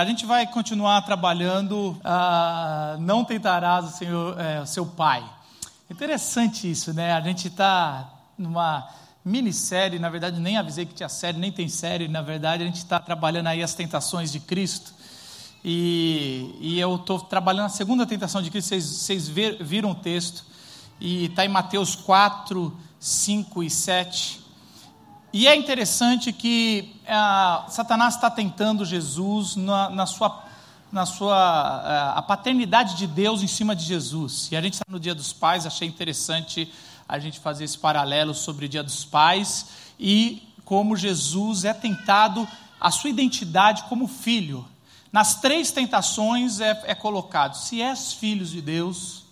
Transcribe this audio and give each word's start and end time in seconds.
a 0.00 0.04
gente 0.04 0.24
vai 0.24 0.46
continuar 0.46 1.02
trabalhando. 1.02 1.98
Ah, 2.04 2.96
não 3.00 3.24
tentarás 3.24 3.84
o 3.86 3.96
Senhor, 3.96 4.40
é, 4.40 4.60
o 4.60 4.66
seu 4.66 4.86
pai. 4.86 5.24
Interessante 5.90 6.70
isso, 6.70 6.94
né? 6.94 7.12
A 7.12 7.20
gente 7.20 7.48
está 7.48 8.08
numa 8.36 8.88
minissérie, 9.24 9.98
na 9.98 10.08
verdade 10.08 10.40
nem 10.40 10.56
avisei 10.56 10.86
que 10.86 10.94
tinha 10.94 11.08
série, 11.08 11.38
nem 11.38 11.50
tem 11.50 11.68
série, 11.68 12.08
na 12.08 12.22
verdade 12.22 12.62
a 12.62 12.66
gente 12.66 12.76
está 12.76 12.98
trabalhando 12.98 13.48
aí 13.48 13.62
as 13.62 13.74
tentações 13.74 14.30
de 14.30 14.40
Cristo. 14.40 14.94
E, 15.64 16.54
e 16.60 16.78
eu 16.78 16.94
estou 16.94 17.18
trabalhando 17.18 17.66
a 17.66 17.70
segunda 17.70 18.06
tentação 18.06 18.40
de 18.40 18.50
Cristo, 18.50 18.68
vocês, 18.68 18.84
vocês 18.84 19.28
viram 19.28 19.90
o 19.90 19.94
texto, 19.94 20.44
e 21.00 21.26
está 21.26 21.44
em 21.44 21.48
Mateus 21.48 21.96
4, 21.96 22.74
5 23.00 23.62
e 23.64 23.70
7. 23.70 24.47
E 25.30 25.46
é 25.46 25.54
interessante 25.54 26.32
que 26.32 26.96
ah, 27.06 27.66
Satanás 27.68 28.14
está 28.14 28.30
tentando 28.30 28.82
Jesus 28.84 29.56
na, 29.56 29.90
na 29.90 30.06
sua, 30.06 30.42
na 30.90 31.04
sua 31.04 31.36
ah, 31.36 32.14
a 32.16 32.22
paternidade 32.22 32.96
de 32.96 33.06
Deus 33.06 33.42
em 33.42 33.46
cima 33.46 33.76
de 33.76 33.84
Jesus. 33.84 34.48
E 34.50 34.56
a 34.56 34.62
gente 34.62 34.74
está 34.74 34.86
no 34.88 34.98
Dia 34.98 35.14
dos 35.14 35.32
Pais, 35.32 35.66
achei 35.66 35.86
interessante 35.86 36.72
a 37.06 37.18
gente 37.18 37.40
fazer 37.40 37.64
esse 37.64 37.76
paralelo 37.76 38.34
sobre 38.34 38.64
o 38.64 38.68
Dia 38.68 38.82
dos 38.82 39.04
Pais 39.04 39.66
e 40.00 40.48
como 40.64 40.96
Jesus 40.96 41.64
é 41.64 41.74
tentado 41.74 42.48
a 42.80 42.90
sua 42.90 43.10
identidade 43.10 43.82
como 43.84 44.08
filho. 44.08 44.66
Nas 45.12 45.40
três 45.42 45.70
tentações 45.70 46.58
é, 46.58 46.84
é 46.86 46.94
colocado: 46.94 47.54
se 47.54 47.82
és 47.82 48.14
filho 48.14 48.46
de 48.46 48.62
Deus, 48.62 49.24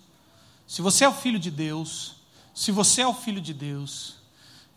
se 0.67 0.83
você 0.83 1.05
é 1.05 1.09
o 1.09 1.13
filho 1.13 1.39
de 1.39 1.49
Deus, 1.49 2.17
se 2.53 2.71
você 2.71 3.01
é 3.01 3.07
o 3.07 3.15
filho 3.15 3.41
de 3.41 3.53
Deus, 3.53 4.16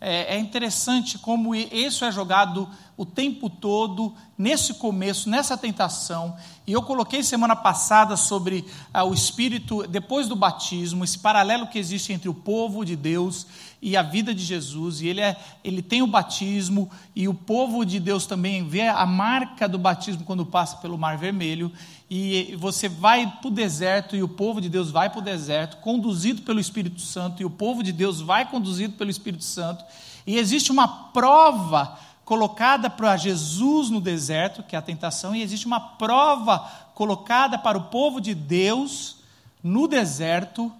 é, 0.01 0.35
é 0.35 0.39
interessante 0.39 1.19
como 1.19 1.53
isso 1.53 2.03
é 2.03 2.11
jogado 2.11 2.67
o 3.01 3.05
tempo 3.05 3.49
todo 3.49 4.13
nesse 4.37 4.75
começo, 4.75 5.27
nessa 5.27 5.57
tentação. 5.57 6.35
E 6.67 6.71
eu 6.71 6.83
coloquei 6.83 7.23
semana 7.23 7.55
passada 7.55 8.15
sobre 8.15 8.63
ah, 8.93 9.03
o 9.03 9.11
Espírito 9.11 9.87
depois 9.87 10.27
do 10.27 10.35
batismo, 10.35 11.03
esse 11.03 11.17
paralelo 11.17 11.65
que 11.65 11.79
existe 11.79 12.13
entre 12.13 12.29
o 12.29 12.33
povo 12.33 12.85
de 12.85 12.95
Deus 12.95 13.47
e 13.81 13.97
a 13.97 14.03
vida 14.03 14.35
de 14.35 14.43
Jesus. 14.43 15.01
E 15.01 15.07
ele, 15.07 15.19
é, 15.19 15.35
ele 15.63 15.81
tem 15.81 16.03
o 16.03 16.07
batismo, 16.07 16.91
e 17.15 17.27
o 17.27 17.33
povo 17.33 17.83
de 17.83 17.99
Deus 17.99 18.27
também 18.27 18.67
vê 18.67 18.87
a 18.87 19.03
marca 19.07 19.67
do 19.67 19.79
batismo 19.79 20.23
quando 20.23 20.45
passa 20.45 20.77
pelo 20.77 20.95
Mar 20.95 21.17
Vermelho. 21.17 21.71
E 22.07 22.55
você 22.59 22.87
vai 22.87 23.25
para 23.41 23.47
o 23.47 23.51
deserto, 23.51 24.15
e 24.15 24.21
o 24.21 24.29
povo 24.29 24.61
de 24.61 24.69
Deus 24.69 24.91
vai 24.91 25.09
para 25.09 25.21
o 25.21 25.23
deserto, 25.23 25.77
conduzido 25.77 26.43
pelo 26.43 26.59
Espírito 26.59 27.01
Santo, 27.01 27.41
e 27.41 27.45
o 27.45 27.49
povo 27.49 27.81
de 27.81 27.91
Deus 27.91 28.21
vai 28.21 28.47
conduzido 28.47 28.93
pelo 28.93 29.09
Espírito 29.09 29.43
Santo. 29.43 29.83
E 30.27 30.37
existe 30.37 30.71
uma 30.71 30.87
prova 30.87 31.97
colocada 32.31 32.89
para 32.89 33.17
Jesus 33.17 33.89
no 33.89 33.99
deserto, 33.99 34.63
que 34.63 34.73
é 34.73 34.79
a 34.79 34.81
tentação, 34.81 35.35
e 35.35 35.41
existe 35.41 35.65
uma 35.65 35.81
prova 35.81 36.59
colocada 36.95 37.57
para 37.57 37.77
o 37.77 37.89
povo 37.89 38.21
de 38.21 38.33
Deus 38.33 39.17
no 39.61 39.85
deserto, 39.85 40.71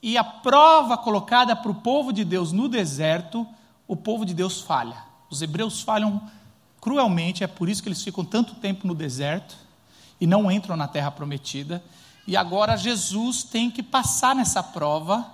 e 0.00 0.16
a 0.16 0.22
prova 0.22 0.96
colocada 0.96 1.56
para 1.56 1.72
o 1.72 1.74
povo 1.74 2.12
de 2.12 2.24
Deus 2.24 2.52
no 2.52 2.68
deserto, 2.68 3.44
o 3.88 3.96
povo 3.96 4.24
de 4.24 4.32
Deus 4.32 4.60
falha. 4.60 4.98
Os 5.28 5.42
hebreus 5.42 5.80
falham 5.80 6.22
cruelmente, 6.80 7.42
é 7.42 7.48
por 7.48 7.68
isso 7.68 7.82
que 7.82 7.88
eles 7.88 8.04
ficam 8.04 8.24
tanto 8.24 8.54
tempo 8.54 8.86
no 8.86 8.94
deserto 8.94 9.56
e 10.20 10.26
não 10.26 10.48
entram 10.48 10.76
na 10.76 10.86
terra 10.86 11.10
prometida. 11.10 11.82
E 12.28 12.36
agora 12.36 12.76
Jesus 12.76 13.42
tem 13.42 13.72
que 13.72 13.82
passar 13.82 14.36
nessa 14.36 14.62
prova, 14.62 15.26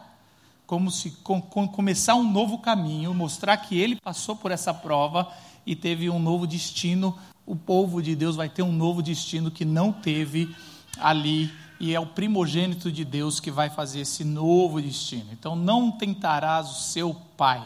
como 0.67 0.91
se 0.91 1.11
com, 1.23 1.41
com, 1.41 1.69
começar 1.69 2.15
um 2.15 2.29
novo 2.31 2.59
caminho, 2.59 3.15
mostrar 3.15 3.57
que 3.57 3.79
ele 3.79 3.97
passou 3.97 4.35
por 4.35 4.51
essa 4.51 4.75
prova 4.75 5.31
e 5.65 5.77
teve 5.77 6.11
um 6.11 6.19
novo 6.19 6.47
destino. 6.47 7.17
O 7.47 7.55
povo 7.55 8.03
de 8.03 8.17
Deus 8.17 8.35
vai 8.35 8.49
ter 8.49 8.63
um 8.63 8.73
novo 8.73 9.03
destino 9.03 9.51
que 9.51 9.65
não 9.65 9.93
teve 9.93 10.55
ali, 10.99 11.51
e 11.79 11.95
é 11.95 12.01
o 12.01 12.07
primogênito 12.07 12.91
de 12.91 13.05
Deus 13.05 13.39
que 13.39 13.51
vai 13.51 13.69
fazer 13.69 14.01
esse 14.01 14.25
novo 14.25 14.81
destino. 14.81 15.27
Então, 15.33 15.55
não 15.55 15.91
tentarás 15.91 16.71
o 16.71 16.81
seu 16.81 17.15
pai. 17.37 17.63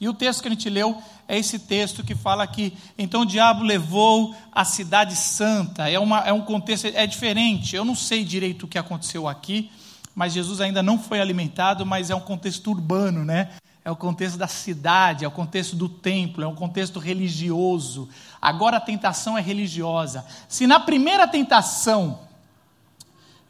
E 0.00 0.08
o 0.08 0.14
texto 0.14 0.42
que 0.42 0.48
a 0.48 0.50
gente 0.50 0.68
leu 0.68 1.00
é 1.26 1.38
esse 1.38 1.58
texto 1.58 2.04
que 2.04 2.14
fala 2.14 2.46
que 2.46 2.76
então 2.98 3.22
o 3.22 3.26
diabo 3.26 3.62
levou 3.62 4.34
a 4.52 4.64
cidade 4.64 5.16
santa. 5.16 5.88
É, 5.88 5.98
uma, 5.98 6.20
é 6.20 6.32
um 6.32 6.42
contexto, 6.42 6.86
é 6.86 7.06
diferente. 7.06 7.74
Eu 7.74 7.84
não 7.84 7.94
sei 7.94 8.24
direito 8.24 8.64
o 8.64 8.68
que 8.68 8.78
aconteceu 8.78 9.26
aqui, 9.26 9.70
mas 10.16 10.32
Jesus 10.32 10.62
ainda 10.62 10.82
não 10.82 10.98
foi 10.98 11.20
alimentado, 11.20 11.84
mas 11.84 12.08
é 12.08 12.14
um 12.14 12.20
contexto 12.20 12.70
urbano, 12.70 13.22
né? 13.22 13.50
É 13.84 13.90
o 13.90 13.94
contexto 13.94 14.38
da 14.38 14.48
cidade, 14.48 15.26
é 15.26 15.28
o 15.28 15.30
contexto 15.30 15.76
do 15.76 15.90
templo, 15.90 16.42
é 16.42 16.48
um 16.48 16.54
contexto 16.54 16.98
religioso. 16.98 18.08
Agora 18.40 18.78
a 18.78 18.80
tentação 18.80 19.36
é 19.36 19.42
religiosa. 19.42 20.24
Se 20.48 20.66
na 20.66 20.80
primeira 20.80 21.28
tentação 21.28 22.20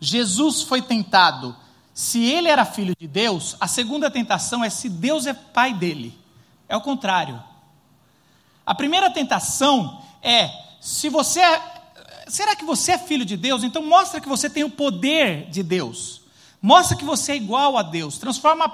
Jesus 0.01 0.63
foi 0.63 0.83
tentado, 0.83 1.55
se 1.95 2.25
ele 2.25 2.49
era 2.49 2.65
filho 2.65 2.97
de 2.99 3.07
Deus, 3.07 3.57
a 3.61 3.69
segunda 3.69 4.11
tentação 4.11 4.65
é 4.65 4.69
se 4.69 4.89
Deus 4.89 5.25
é 5.25 5.33
pai 5.33 5.73
dele. 5.73 6.19
É 6.69 6.77
o 6.77 6.81
contrário. 6.81 7.41
A 8.67 8.75
primeira 8.75 9.09
tentação 9.09 10.03
é: 10.21 10.51
se 10.81 11.09
você 11.09 11.41
é, 11.41 11.63
será 12.27 12.57
que 12.57 12.65
você 12.65 12.93
é 12.93 12.99
filho 12.99 13.25
de 13.25 13.37
Deus? 13.37 13.63
Então 13.63 13.83
mostra 13.83 14.21
que 14.21 14.29
você 14.29 14.51
tem 14.51 14.65
o 14.65 14.71
poder 14.71 15.49
de 15.49 15.63
Deus. 15.63 16.26
Mostra 16.61 16.97
que 16.97 17.05
você 17.05 17.33
é 17.33 17.37
igual 17.37 17.77
a 17.77 17.83
Deus. 17.83 18.19
Transforma 18.19 18.73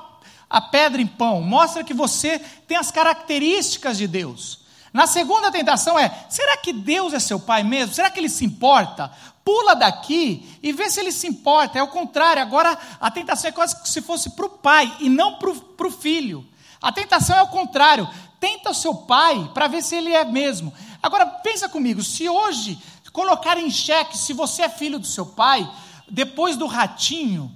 a 0.49 0.61
pedra 0.61 1.01
em 1.01 1.07
pão. 1.07 1.41
Mostra 1.43 1.85
que 1.85 1.95
você 1.95 2.39
tem 2.67 2.77
as 2.77 2.91
características 2.91 3.99
de 3.99 4.07
Deus. 4.07 4.61
Na 4.93 5.07
segunda 5.07 5.51
tentação 5.51 5.99
é: 5.99 6.27
será 6.29 6.57
que 6.57 6.73
Deus 6.73 7.13
é 7.13 7.21
seu 7.21 7.41
pai 7.41 7.63
mesmo? 7.63 7.95
Será 7.95 8.11
que 8.11 8.21
ele 8.21 8.29
se 8.29 8.45
importa? 8.45 9.11
Pula 9.45 9.75
daqui 9.75 10.59
e 10.63 10.73
vê 10.73 10.89
se 10.89 11.01
ele 11.01 11.13
se 11.13 11.27
importa. 11.27 11.79
É 11.79 11.83
o 11.83 11.89
contrário. 11.89 12.43
Agora 12.43 12.79
a 13.01 13.11
tentação 13.11 13.49
é 13.49 13.53
quase 13.53 13.77
se 13.85 14.01
fosse 14.01 14.31
para 14.31 14.47
o 14.47 14.51
pai 14.51 14.93
e 15.01 15.09
não 15.09 15.35
para 15.35 15.87
o 15.87 15.91
filho. 15.91 16.47
A 16.81 16.91
tentação 16.93 17.37
é 17.37 17.43
o 17.43 17.49
contrário 17.49 18.09
tenta 18.43 18.71
o 18.71 18.75
seu 18.75 18.93
pai 18.93 19.49
para 19.55 19.69
ver 19.69 19.85
se 19.85 19.95
ele 19.95 20.13
é 20.13 20.25
mesmo. 20.25 20.75
Agora, 21.01 21.25
pensa 21.25 21.69
comigo, 21.69 22.03
se 22.03 22.29
hoje 22.29 22.77
colocar 23.13 23.57
em 23.57 23.71
xeque 23.71 24.19
se 24.19 24.33
você 24.33 24.63
é 24.63 24.69
filho 24.69 24.99
do 24.99 25.07
seu 25.07 25.25
pai, 25.25 25.71
depois 26.11 26.57
do 26.57 26.67
ratinho, 26.67 27.53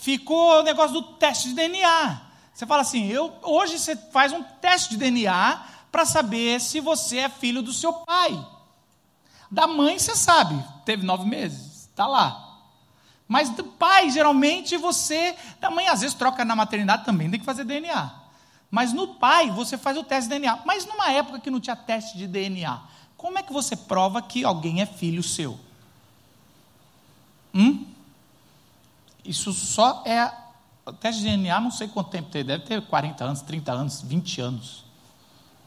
ficou 0.00 0.60
o 0.60 0.62
negócio 0.62 0.92
do 0.94 1.02
teste 1.02 1.48
de 1.48 1.54
DNA. 1.54 2.22
Você 2.52 2.66
fala 2.66 2.82
assim, 2.82 3.06
eu, 3.06 3.32
hoje 3.42 3.78
você 3.78 3.96
faz 3.96 4.32
um 4.32 4.42
teste 4.42 4.90
de 4.90 4.96
DNA 4.96 5.64
para 5.92 6.04
saber 6.04 6.60
se 6.60 6.80
você 6.80 7.18
é 7.18 7.28
filho 7.28 7.62
do 7.62 7.72
seu 7.72 7.92
pai. 7.92 8.46
Da 9.50 9.66
mãe 9.66 9.98
você 9.98 10.14
sabe, 10.14 10.62
teve 10.84 11.04
nove 11.04 11.24
meses, 11.28 11.88
está 11.88 12.06
lá. 12.06 12.44
Mas 13.26 13.50
do 13.50 13.62
pai, 13.62 14.10
geralmente, 14.10 14.76
você. 14.78 15.36
Da 15.60 15.70
mãe, 15.70 15.86
às 15.86 16.00
vezes, 16.00 16.16
troca 16.16 16.44
na 16.46 16.56
maternidade 16.56 17.04
também, 17.04 17.30
tem 17.30 17.38
que 17.38 17.44
fazer 17.44 17.62
DNA. 17.62 18.10
Mas 18.70 18.92
no 18.92 19.14
pai, 19.16 19.50
você 19.50 19.76
faz 19.76 19.98
o 19.98 20.02
teste 20.02 20.30
de 20.30 20.38
DNA. 20.38 20.60
Mas 20.64 20.86
numa 20.86 21.10
época 21.10 21.38
que 21.38 21.50
não 21.50 21.60
tinha 21.60 21.76
teste 21.76 22.16
de 22.16 22.26
DNA, 22.26 22.80
como 23.18 23.38
é 23.38 23.42
que 23.42 23.52
você 23.52 23.76
prova 23.76 24.22
que 24.22 24.44
alguém 24.44 24.80
é 24.80 24.86
filho 24.86 25.22
seu? 25.22 25.60
Hum? 27.54 27.84
Isso 29.28 29.52
só 29.52 30.02
é. 30.06 30.32
O 30.86 30.92
teste 30.92 31.20
de 31.20 31.28
DNA, 31.28 31.60
não 31.60 31.70
sei 31.70 31.86
quanto 31.86 32.08
tempo 32.08 32.30
tem, 32.30 32.42
deve 32.42 32.64
ter 32.64 32.80
40 32.80 33.22
anos, 33.22 33.42
30 33.42 33.72
anos, 33.72 34.00
20 34.00 34.40
anos. 34.40 34.84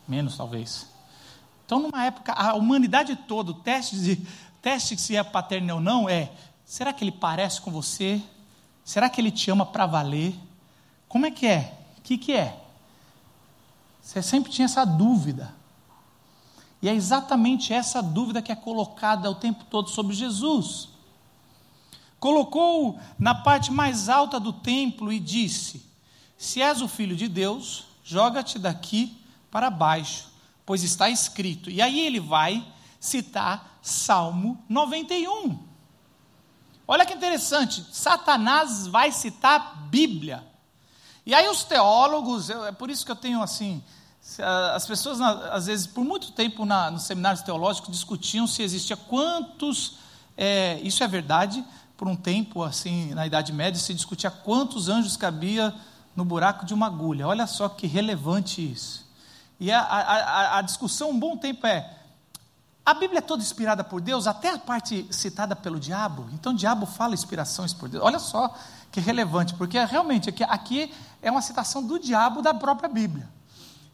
Menos, 0.07 0.35
talvez. 0.35 0.87
Então, 1.63 1.77
numa 1.77 2.03
época, 2.03 2.33
a 2.33 2.55
humanidade 2.55 3.15
toda, 3.15 3.51
o 3.51 3.53
teste, 3.53 3.95
de, 3.97 4.15
teste 4.63 4.97
se 4.97 5.15
é 5.15 5.23
paterno 5.23 5.75
ou 5.75 5.79
não 5.79 6.09
é: 6.09 6.31
será 6.65 6.91
que 6.91 7.03
ele 7.03 7.11
parece 7.11 7.61
com 7.61 7.69
você? 7.69 8.19
Será 8.83 9.07
que 9.11 9.21
ele 9.21 9.29
te 9.29 9.51
ama 9.51 9.63
para 9.63 9.85
valer? 9.85 10.35
Como 11.07 11.27
é 11.27 11.31
que 11.31 11.45
é? 11.45 11.77
O 11.99 12.01
que, 12.01 12.17
que 12.17 12.33
é? 12.33 12.59
Você 14.01 14.23
sempre 14.23 14.51
tinha 14.51 14.65
essa 14.65 14.83
dúvida. 14.83 15.53
E 16.81 16.89
é 16.89 16.95
exatamente 16.95 17.71
essa 17.71 18.01
dúvida 18.01 18.41
que 18.41 18.51
é 18.51 18.55
colocada 18.55 19.29
o 19.29 19.35
tempo 19.35 19.63
todo 19.65 19.87
sobre 19.87 20.15
Jesus. 20.15 20.89
Colocou 22.21 22.99
na 23.17 23.33
parte 23.33 23.71
mais 23.71 24.07
alta 24.07 24.39
do 24.39 24.53
templo 24.53 25.11
e 25.11 25.19
disse: 25.19 25.83
Se 26.37 26.61
és 26.61 26.79
o 26.79 26.87
filho 26.87 27.15
de 27.15 27.27
Deus, 27.27 27.85
joga-te 28.03 28.59
daqui 28.59 29.17
para 29.49 29.71
baixo, 29.71 30.29
pois 30.63 30.83
está 30.83 31.09
escrito. 31.09 31.71
E 31.71 31.81
aí 31.81 31.99
ele 31.99 32.19
vai 32.19 32.63
citar 32.99 33.79
Salmo 33.81 34.63
91. 34.69 35.57
Olha 36.87 37.07
que 37.07 37.13
interessante, 37.15 37.83
Satanás 37.91 38.85
vai 38.85 39.11
citar 39.11 39.87
Bíblia. 39.89 40.43
E 41.25 41.33
aí 41.33 41.47
os 41.49 41.63
teólogos, 41.63 42.51
é 42.51 42.71
por 42.71 42.91
isso 42.91 43.03
que 43.03 43.11
eu 43.11 43.15
tenho 43.15 43.41
assim, 43.41 43.83
as 44.75 44.85
pessoas 44.85 45.19
às 45.19 45.65
vezes 45.65 45.87
por 45.87 46.03
muito 46.03 46.33
tempo 46.33 46.65
na, 46.65 46.91
nos 46.91 47.01
seminários 47.01 47.41
teológicos 47.41 47.89
discutiam 47.91 48.45
se 48.45 48.61
existia 48.61 48.95
quantos, 48.95 49.97
é, 50.37 50.79
isso 50.83 51.03
é 51.03 51.07
verdade, 51.07 51.63
por 52.01 52.07
um 52.07 52.15
tempo 52.15 52.63
assim 52.63 53.13
na 53.13 53.27
Idade 53.27 53.53
Média 53.53 53.79
se 53.79 53.93
discutia 53.93 54.31
quantos 54.31 54.89
anjos 54.89 55.15
cabia 55.15 55.71
no 56.15 56.25
buraco 56.25 56.65
de 56.65 56.73
uma 56.73 56.87
agulha. 56.87 57.27
Olha 57.27 57.45
só 57.45 57.69
que 57.69 57.85
relevante 57.85 58.59
isso. 58.59 59.07
E 59.59 59.71
a, 59.71 59.79
a, 59.81 60.57
a 60.57 60.61
discussão 60.63 61.11
um 61.11 61.19
bom 61.19 61.37
tempo 61.37 61.67
é 61.67 61.95
A 62.83 62.95
Bíblia 62.95 63.19
é 63.19 63.21
toda 63.21 63.43
inspirada 63.43 63.83
por 63.83 64.01
Deus, 64.01 64.25
até 64.25 64.49
a 64.49 64.57
parte 64.57 65.05
citada 65.11 65.55
pelo 65.55 65.79
diabo. 65.79 66.27
Então, 66.33 66.53
o 66.53 66.55
diabo 66.55 66.87
fala 66.87 67.13
inspirações 67.13 67.71
por 67.71 67.87
Deus. 67.87 68.03
Olha 68.03 68.17
só 68.17 68.51
que 68.91 68.99
relevante, 68.99 69.53
porque 69.53 69.77
realmente 69.85 70.27
aqui, 70.27 70.43
aqui 70.43 70.91
é 71.21 71.29
uma 71.29 71.43
citação 71.43 71.85
do 71.85 71.99
diabo 71.99 72.41
da 72.41 72.51
própria 72.51 72.89
Bíblia. 72.89 73.29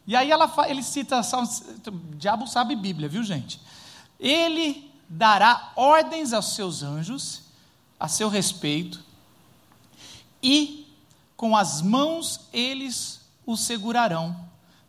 E 0.06 0.16
aí 0.16 0.30
ela, 0.30 0.50
ele 0.66 0.82
cita, 0.82 1.20
o 1.20 2.16
diabo 2.16 2.46
sabe 2.46 2.74
Bíblia, 2.74 3.06
viu 3.06 3.22
gente? 3.22 3.60
Ele 4.18 4.90
dará 5.10 5.72
ordens 5.76 6.32
aos 6.32 6.54
seus 6.54 6.82
anjos 6.82 7.46
a 7.98 8.08
seu 8.08 8.28
respeito, 8.28 9.02
e 10.42 10.86
com 11.36 11.56
as 11.56 11.82
mãos 11.82 12.40
eles 12.52 13.20
o 13.44 13.56
segurarão, 13.56 14.36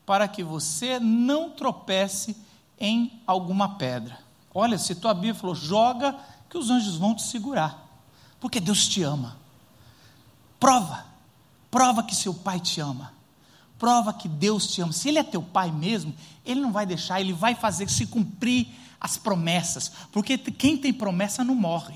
para 0.06 0.28
que 0.28 0.44
você 0.44 1.00
não 1.00 1.50
tropece 1.50 2.36
em 2.80 3.22
alguma 3.26 3.76
pedra. 3.76 4.20
Olha, 4.54 4.78
se 4.78 4.96
tua 4.96 5.14
Bíblia 5.14 5.36
falou, 5.36 5.56
joga 5.56 6.16
que 6.50 6.58
os 6.58 6.70
anjos 6.70 6.98
vão 6.98 7.14
te 7.14 7.24
segurar, 7.24 7.88
porque 8.40 8.60
Deus 8.60 8.88
te 8.88 9.04
ama. 9.04 9.38
Prova, 10.60 11.06
prova 11.70 12.04
que 12.04 12.16
seu 12.16 12.34
pai 12.34 12.60
te 12.60 12.82
ama. 12.82 13.14
Prova 13.78 14.12
que 14.14 14.28
Deus 14.28 14.68
te 14.68 14.82
ama. 14.82 14.92
Se 14.92 15.08
Ele 15.08 15.20
é 15.20 15.24
teu 15.24 15.42
pai 15.42 15.72
mesmo, 15.72 16.14
Ele 16.46 16.60
não 16.60 16.72
vai 16.72 16.86
deixar, 16.86 17.22
Ele 17.22 17.32
vai 17.32 17.56
fazer 17.56 17.90
se 17.90 18.06
cumprir 18.08 18.68
as 19.00 19.18
promessas, 19.18 19.90
porque 20.12 20.38
quem 20.38 20.76
tem 20.76 20.92
promessa 20.92 21.44
não 21.44 21.56
morre. 21.56 21.96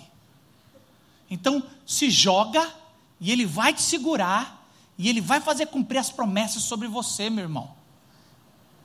Então, 1.33 1.63
se 1.85 2.12
joga 2.12 2.71
e 3.19 3.31
Ele 3.31 3.45
vai 3.45 3.74
te 3.74 3.81
segurar 3.81 4.63
e 4.97 5.09
Ele 5.09 5.19
vai 5.19 5.41
fazer 5.41 5.65
cumprir 5.65 5.97
as 5.97 6.12
promessas 6.12 6.62
sobre 6.62 6.88
você, 6.88 7.30
meu 7.30 7.45
irmão. 7.45 7.71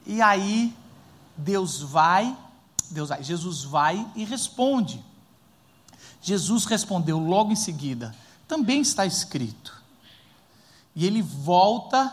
E 0.06 0.22
aí, 0.22 0.74
Deus 1.36 1.82
vai, 1.82 2.34
Deus 2.90 3.10
vai, 3.10 3.22
Jesus 3.22 3.62
vai 3.62 4.06
e 4.16 4.24
responde. 4.24 5.04
Jesus 6.22 6.64
respondeu 6.64 7.18
logo 7.18 7.52
em 7.52 7.56
seguida: 7.56 8.14
também 8.46 8.80
está 8.80 9.04
escrito. 9.04 9.76
E 10.96 11.06
ele 11.06 11.20
volta 11.20 12.12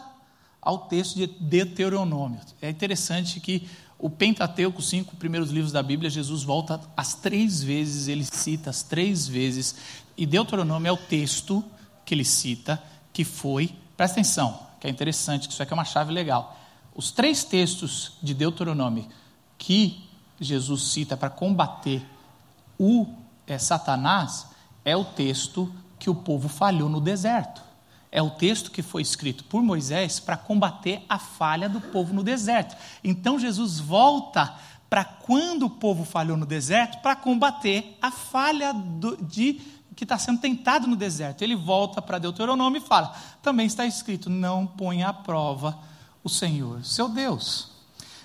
ao 0.62 0.80
texto 0.80 1.16
de 1.16 1.28
Deuteronômio. 1.28 2.42
É 2.62 2.70
interessante 2.70 3.40
que 3.40 3.68
o 3.98 4.10
Pentateuco, 4.10 4.80
os 4.80 4.90
cinco 4.90 5.16
primeiros 5.16 5.50
livros 5.50 5.72
da 5.72 5.82
Bíblia, 5.82 6.10
Jesus 6.10 6.44
volta 6.44 6.80
as 6.96 7.16
três 7.16 7.64
vezes, 7.64 8.08
ele 8.08 8.26
cita 8.26 8.70
as 8.70 8.84
três 8.84 9.28
vezes, 9.28 9.76
e 10.18 10.26
Deuteronômio 10.26 10.90
é 10.90 10.92
o 10.92 10.98
texto 10.98 11.64
que 12.06 12.14
ele 12.14 12.26
cita, 12.26 12.82
que 13.12 13.24
foi, 13.24 13.76
presta 13.98 14.20
atenção, 14.20 14.60
que 14.80 14.88
é 14.88 14.90
interessante, 14.90 15.48
que 15.48 15.54
isso 15.54 15.64
aqui 15.64 15.74
é 15.74 15.76
uma 15.76 15.86
chave 15.86 16.14
legal. 16.14 16.58
Os 16.94 17.12
três 17.12 17.44
textos 17.44 18.14
de 18.22 18.34
Deuteronômio 18.34 19.08
que 19.58 20.04
Jesus 20.40 20.92
cita 20.92 21.18
para 21.18 21.30
combater 21.30 22.06
o 22.78 23.08
é, 23.48 23.58
Satanás 23.58 24.48
é 24.84 24.96
o 24.96 25.04
texto 25.04 25.74
que 25.98 26.10
o 26.10 26.16
povo 26.16 26.48
falhou 26.48 26.90
no 26.90 27.02
deserto. 27.02 27.64
É 28.12 28.22
o 28.22 28.30
texto 28.30 28.72
que 28.72 28.82
foi 28.82 29.02
escrito 29.02 29.44
por 29.44 29.62
Moisés 29.62 30.20
para 30.20 30.38
combater 30.38 31.04
a 31.10 31.20
falha 31.20 31.68
do 31.68 31.82
povo 31.82 32.14
no 32.14 32.24
deserto. 32.24 32.76
Então 33.04 33.40
Jesus 33.40 33.80
volta 33.80 34.56
para 34.90 35.04
quando 35.04 35.66
o 35.66 35.70
povo 35.70 36.06
falhou 36.06 36.38
no 36.38 36.46
deserto 36.46 37.02
para 37.02 37.16
combater 37.16 37.98
a 38.02 38.12
falha 38.12 38.72
do, 38.74 39.18
de 39.18 39.60
que 39.96 40.04
está 40.04 40.18
sendo 40.18 40.40
tentado 40.40 40.88
no 40.88 40.96
deserto. 40.96 41.42
Ele 41.42 41.56
volta 41.56 42.02
para 42.02 42.20
Deuteronômio 42.20 42.82
e 42.82 42.86
fala: 42.86 43.16
também 43.42 43.66
está 43.66 43.86
escrito, 43.86 44.30
não 44.30 44.68
ponha 44.68 45.08
à 45.08 45.14
prova 45.14 45.78
o 46.24 46.30
Senhor, 46.30 46.84
seu 46.84 47.08
Deus. 47.08 47.70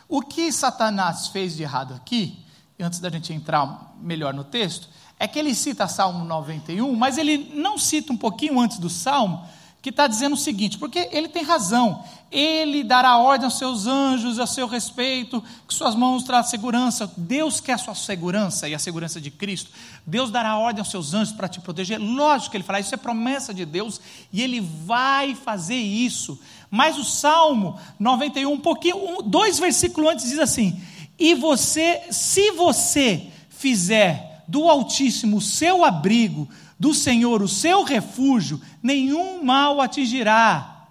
O 0.09 0.23
que 0.23 0.51
Satanás 0.51 1.29
fez 1.29 1.57
de 1.57 1.63
errado 1.63 1.95
aqui, 1.95 2.45
antes 2.81 2.99
da 2.99 3.09
gente 3.11 3.33
entrar 3.33 3.95
melhor 4.01 4.35
no 4.35 4.43
texto, 4.43 4.89
é 5.19 5.29
que 5.29 5.39
ele 5.39 5.55
cita 5.55 5.87
Salmo 5.87 6.25
91, 6.25 6.97
mas 6.97 7.19
ele 7.19 7.53
não 7.55 7.79
cita 7.79 8.13
um 8.13 8.17
pouquinho 8.17 8.59
antes 8.59 8.79
do 8.79 8.89
Salmo, 8.89 9.47
que 9.83 9.89
está 9.89 10.07
dizendo 10.07 10.35
o 10.35 10.39
seguinte, 10.39 10.77
porque 10.77 11.09
ele 11.11 11.29
tem 11.29 11.43
razão, 11.43 12.05
ele 12.31 12.85
dará 12.85 13.17
ordem 13.17 13.47
aos 13.47 13.57
seus 13.57 13.87
anjos 13.87 14.39
a 14.39 14.47
seu 14.47 14.67
respeito, 14.67 15.43
que 15.67 15.73
suas 15.73 15.95
mãos 15.95 16.23
trazem 16.23 16.51
segurança, 16.51 17.11
Deus 17.17 17.61
quer 17.61 17.73
a 17.73 17.79
sua 17.79 17.95
segurança 17.95 18.69
e 18.69 18.75
a 18.75 18.79
segurança 18.79 19.19
de 19.21 19.31
Cristo, 19.31 19.71
Deus 20.07 20.31
dará 20.31 20.59
ordem 20.59 20.81
aos 20.81 20.91
seus 20.91 21.15
anjos 21.15 21.33
para 21.35 21.49
te 21.49 21.61
proteger, 21.61 21.99
lógico 21.99 22.51
que 22.51 22.59
ele 22.59 22.65
fala, 22.65 22.81
isso 22.81 22.95
é 22.95 22.99
promessa 22.99 23.55
de 23.55 23.65
Deus, 23.65 24.01
e 24.31 24.43
ele 24.43 24.61
vai 24.61 25.35
fazer 25.35 25.79
isso, 25.79 26.39
mas 26.71 26.99
o 26.99 27.05
Salmo 27.05 27.79
91, 27.99 28.53
um 28.53 28.61
pouquinho, 28.61 29.23
dois 29.23 29.59
versículos 29.59 30.11
antes 30.11 30.29
diz 30.29 30.39
assim, 30.39 30.79
e 31.19 31.35
você, 31.35 32.03
se 32.11 32.51
você 32.53 33.29
fizer 33.49 34.45
do 34.47 34.69
Altíssimo 34.69 35.39
o 35.39 35.41
seu 35.41 35.85
abrigo, 35.85 36.49
do 36.81 36.95
Senhor 36.95 37.43
o 37.43 37.49
seu 37.49 37.83
refúgio, 37.85 38.59
nenhum 38.83 39.45
mal 39.45 39.83
atingirá. 39.83 40.87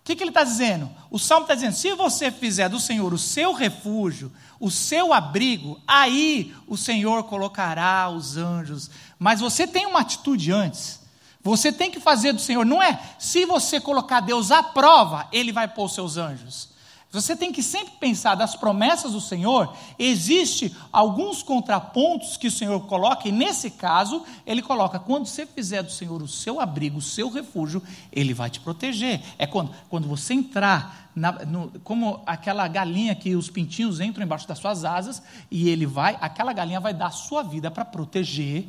O 0.00 0.04
que, 0.04 0.16
que 0.16 0.24
ele 0.24 0.30
está 0.30 0.42
dizendo? 0.42 0.90
O 1.08 1.20
salmo 1.20 1.44
está 1.44 1.54
dizendo: 1.54 1.74
se 1.74 1.94
você 1.94 2.32
fizer 2.32 2.68
do 2.68 2.80
Senhor 2.80 3.14
o 3.14 3.18
seu 3.18 3.52
refúgio, 3.52 4.32
o 4.58 4.72
seu 4.72 5.14
abrigo, 5.14 5.80
aí 5.86 6.52
o 6.66 6.76
Senhor 6.76 7.22
colocará 7.24 8.10
os 8.10 8.36
anjos. 8.36 8.90
Mas 9.20 9.38
você 9.38 9.68
tem 9.68 9.86
uma 9.86 10.00
atitude 10.00 10.50
antes. 10.50 10.98
Você 11.42 11.72
tem 11.72 11.92
que 11.92 12.00
fazer 12.00 12.32
do 12.32 12.40
Senhor, 12.40 12.66
não 12.66 12.82
é 12.82 13.00
se 13.18 13.46
você 13.46 13.80
colocar 13.80 14.20
Deus 14.20 14.50
à 14.50 14.62
prova, 14.62 15.28
Ele 15.32 15.52
vai 15.52 15.68
pôr 15.68 15.84
os 15.84 15.94
seus 15.94 16.16
anjos. 16.16 16.70
Você 17.12 17.34
tem 17.34 17.50
que 17.50 17.60
sempre 17.60 17.94
pensar 17.98 18.36
das 18.36 18.54
promessas 18.54 19.12
do 19.12 19.20
Senhor, 19.20 19.76
existe 19.98 20.76
alguns 20.92 21.42
contrapontos 21.42 22.36
que 22.36 22.46
o 22.46 22.50
Senhor 22.52 22.78
coloca, 22.86 23.28
e 23.28 23.32
nesse 23.32 23.68
caso, 23.68 24.24
ele 24.46 24.62
coloca: 24.62 24.96
quando 24.96 25.26
você 25.26 25.44
fizer 25.44 25.82
do 25.82 25.90
Senhor 25.90 26.22
o 26.22 26.28
seu 26.28 26.60
abrigo, 26.60 26.98
o 26.98 27.02
seu 27.02 27.28
refúgio, 27.28 27.82
ele 28.12 28.32
vai 28.32 28.48
te 28.48 28.60
proteger. 28.60 29.20
É 29.38 29.44
quando, 29.44 29.74
quando 29.88 30.06
você 30.06 30.34
entrar, 30.34 31.10
na, 31.12 31.32
no, 31.44 31.72
como 31.82 32.22
aquela 32.24 32.68
galinha 32.68 33.16
que 33.16 33.34
os 33.34 33.50
pintinhos 33.50 33.98
entram 33.98 34.24
embaixo 34.24 34.46
das 34.46 34.60
suas 34.60 34.84
asas, 34.84 35.20
e 35.50 35.68
ele 35.68 35.86
vai, 35.86 36.16
aquela 36.20 36.52
galinha 36.52 36.78
vai 36.78 36.94
dar 36.94 37.06
a 37.06 37.10
sua 37.10 37.42
vida 37.42 37.72
para 37.72 37.84
proteger 37.84 38.68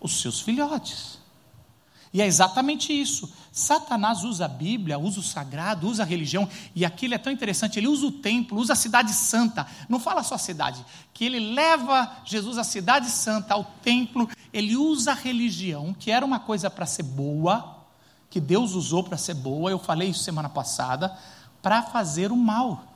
os 0.00 0.20
seus 0.20 0.40
filhotes. 0.40 1.21
E 2.12 2.20
é 2.20 2.26
exatamente 2.26 2.92
isso. 2.92 3.32
Satanás 3.50 4.22
usa 4.22 4.44
a 4.44 4.48
Bíblia, 4.48 4.98
usa 4.98 5.20
o 5.20 5.22
sagrado, 5.22 5.88
usa 5.88 6.02
a 6.02 6.06
religião, 6.06 6.48
e 6.74 6.84
aquilo 6.84 7.14
é 7.14 7.18
tão 7.18 7.32
interessante. 7.32 7.78
Ele 7.78 7.88
usa 7.88 8.06
o 8.06 8.12
templo, 8.12 8.58
usa 8.58 8.74
a 8.74 8.76
cidade 8.76 9.12
santa. 9.12 9.66
Não 9.88 9.98
fala 9.98 10.22
só 10.22 10.34
a 10.34 10.38
cidade, 10.38 10.84
que 11.14 11.24
ele 11.24 11.54
leva 11.54 12.18
Jesus 12.24 12.58
à 12.58 12.64
cidade 12.64 13.08
santa, 13.08 13.54
ao 13.54 13.64
templo. 13.64 14.28
Ele 14.52 14.76
usa 14.76 15.12
a 15.12 15.14
religião, 15.14 15.94
que 15.98 16.10
era 16.10 16.24
uma 16.24 16.38
coisa 16.38 16.68
para 16.68 16.84
ser 16.84 17.02
boa, 17.02 17.78
que 18.28 18.40
Deus 18.40 18.74
usou 18.74 19.02
para 19.04 19.16
ser 19.16 19.34
boa. 19.34 19.70
Eu 19.70 19.78
falei 19.78 20.10
isso 20.10 20.22
semana 20.22 20.50
passada, 20.50 21.16
para 21.62 21.82
fazer 21.82 22.30
o 22.30 22.36
mal. 22.36 22.91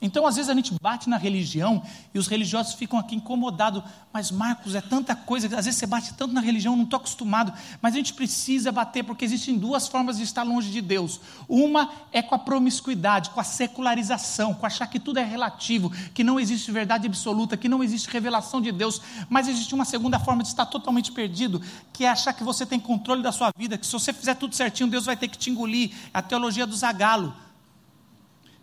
Então, 0.00 0.26
às 0.26 0.36
vezes, 0.36 0.48
a 0.48 0.54
gente 0.54 0.72
bate 0.80 1.08
na 1.08 1.16
religião 1.16 1.82
e 2.14 2.18
os 2.18 2.28
religiosos 2.28 2.74
ficam 2.74 2.98
aqui 2.98 3.16
incomodados. 3.16 3.82
Mas, 4.12 4.30
Marcos, 4.30 4.76
é 4.76 4.80
tanta 4.80 5.14
coisa, 5.16 5.46
às 5.46 5.64
vezes 5.64 5.74
você 5.74 5.86
bate 5.86 6.14
tanto 6.14 6.32
na 6.32 6.40
religião, 6.40 6.76
não 6.76 6.84
estou 6.84 6.98
acostumado. 6.98 7.52
Mas 7.82 7.94
a 7.94 7.96
gente 7.96 8.14
precisa 8.14 8.70
bater, 8.70 9.02
porque 9.02 9.24
existem 9.24 9.58
duas 9.58 9.88
formas 9.88 10.18
de 10.18 10.22
estar 10.22 10.44
longe 10.44 10.70
de 10.70 10.80
Deus. 10.80 11.20
Uma 11.48 11.90
é 12.12 12.22
com 12.22 12.34
a 12.34 12.38
promiscuidade, 12.38 13.30
com 13.30 13.40
a 13.40 13.44
secularização, 13.44 14.54
com 14.54 14.66
achar 14.66 14.86
que 14.86 15.00
tudo 15.00 15.18
é 15.18 15.24
relativo, 15.24 15.90
que 16.14 16.22
não 16.22 16.38
existe 16.38 16.70
verdade 16.70 17.06
absoluta, 17.06 17.56
que 17.56 17.68
não 17.68 17.82
existe 17.82 18.08
revelação 18.08 18.60
de 18.60 18.70
Deus. 18.70 19.02
Mas 19.28 19.48
existe 19.48 19.74
uma 19.74 19.84
segunda 19.84 20.20
forma 20.20 20.42
de 20.44 20.48
estar 20.48 20.66
totalmente 20.66 21.10
perdido, 21.10 21.60
que 21.92 22.04
é 22.04 22.08
achar 22.08 22.32
que 22.32 22.44
você 22.44 22.64
tem 22.64 22.78
controle 22.78 23.20
da 23.22 23.32
sua 23.32 23.50
vida, 23.56 23.76
que 23.76 23.86
se 23.86 23.92
você 23.92 24.12
fizer 24.12 24.34
tudo 24.34 24.54
certinho, 24.54 24.88
Deus 24.88 25.06
vai 25.06 25.16
ter 25.16 25.26
que 25.26 25.36
te 25.36 25.50
engolir. 25.50 25.90
É 26.14 26.18
a 26.18 26.22
teologia 26.22 26.66
do 26.66 26.76
zagalo 26.76 27.34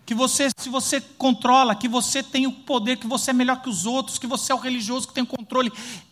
que 0.06 0.14
você, 0.14 0.50
se 0.56 0.70
você 0.70 1.02
controla, 1.02 1.76
que 1.76 1.88
você 1.88 2.22
tem 2.22 2.46
o 2.46 2.52
poder, 2.52 2.98
que 2.98 3.08
você 3.08 3.32
é 3.32 3.34
melhor 3.34 3.62
que 3.62 3.70
os 3.70 3.86
outros, 3.86 4.20
que 4.20 4.28
você 4.28 4.52
é 4.52 4.56
o 4.56 4.60
religioso 4.60 5.08
que 5.08 5.14
tem 5.14 5.24
o 5.24 5.28
controle, 5.28 5.72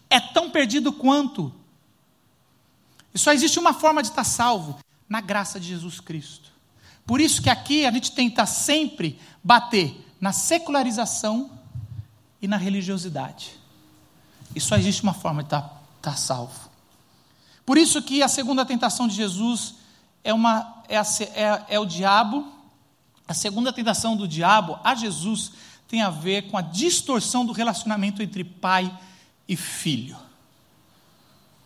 é 0.10 0.20
tão 0.20 0.50
perdido 0.50 0.92
quanto. 0.92 1.54
E 3.14 3.20
só 3.20 3.32
existe 3.32 3.60
uma 3.60 3.74
forma 3.74 4.02
de 4.02 4.10
estar 4.10 4.24
salvo, 4.24 4.80
na 5.08 5.22
graça 5.22 5.60
de 5.60 5.68
Jesus 5.68 6.00
Cristo. 6.00 6.52
Por 7.06 7.22
isso 7.22 7.42
que 7.42 7.50
aqui 7.50 7.86
a 7.86 7.92
gente 7.92 8.12
tenta 8.14 8.46
sempre 8.48 9.20
bater 9.44 9.96
na 10.20 10.32
secularização 10.32 11.52
e 12.42 12.48
na 12.48 12.58
religiosidade. 12.58 13.60
E 14.56 14.60
só 14.60 14.76
existe 14.76 15.04
uma 15.04 15.14
forma 15.14 15.44
de 15.44 15.48
estar, 15.48 15.84
estar 15.98 16.18
salvo. 16.18 16.70
Por 17.66 17.78
isso 17.78 18.02
que 18.02 18.24
a 18.24 18.28
segunda 18.28 18.66
tentação 18.66 19.08
de 19.08 19.16
Jesus 19.16 19.76
é, 20.24 20.34
uma, 20.34 20.84
é, 20.88 20.98
a, 20.98 21.04
é, 21.36 21.76
é 21.76 21.80
o 21.80 21.86
diabo 21.86 22.52
a 23.28 23.34
segunda 23.34 23.72
tentação 23.72 24.16
do 24.16 24.28
diabo 24.28 24.80
a 24.84 24.96
Jesus 24.96 25.52
tem 25.88 26.02
a 26.02 26.10
ver 26.10 26.50
com 26.50 26.58
a 26.58 26.62
distorção 26.62 27.46
do 27.46 27.54
relacionamento 27.54 28.22
entre 28.22 28.44
pai 28.44 28.92
e 29.48 29.56
filho. 29.56 30.18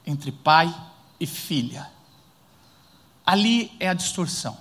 Entre 0.06 0.32
pai 0.32 0.74
e 1.20 1.26
filha. 1.26 1.90
Ali 3.26 3.72
é 3.80 3.90
a 3.90 3.94
distorção. 3.94 4.58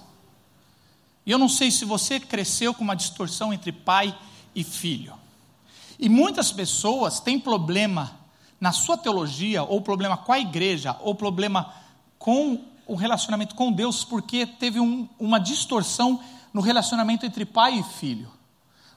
E 1.24 1.30
eu 1.30 1.38
não 1.38 1.48
sei 1.48 1.70
se 1.70 1.84
você 1.84 2.20
cresceu 2.20 2.72
com 2.72 2.84
uma 2.84 2.96
distorção 2.96 3.52
entre 3.52 3.72
pai 3.72 4.16
e 4.54 4.62
filho. 4.62 5.14
E 5.98 6.08
muitas 6.08 6.52
pessoas 6.52 7.20
têm 7.20 7.38
problema 7.38 8.12
na 8.60 8.72
sua 8.72 8.96
teologia, 8.96 9.62
ou 9.62 9.80
problema 9.80 10.16
com 10.16 10.32
a 10.32 10.38
igreja, 10.38 10.96
ou 11.00 11.14
problema 11.14 11.72
com 12.18 12.64
o 12.86 12.94
relacionamento 12.94 13.54
com 13.54 13.72
Deus, 13.72 14.04
porque 14.04 14.46
teve 14.46 14.78
um, 14.78 15.08
uma 15.18 15.38
distorção 15.38 16.20
no 16.56 16.62
relacionamento 16.62 17.26
entre 17.26 17.44
pai 17.44 17.80
e 17.80 17.82
filho, 17.82 18.30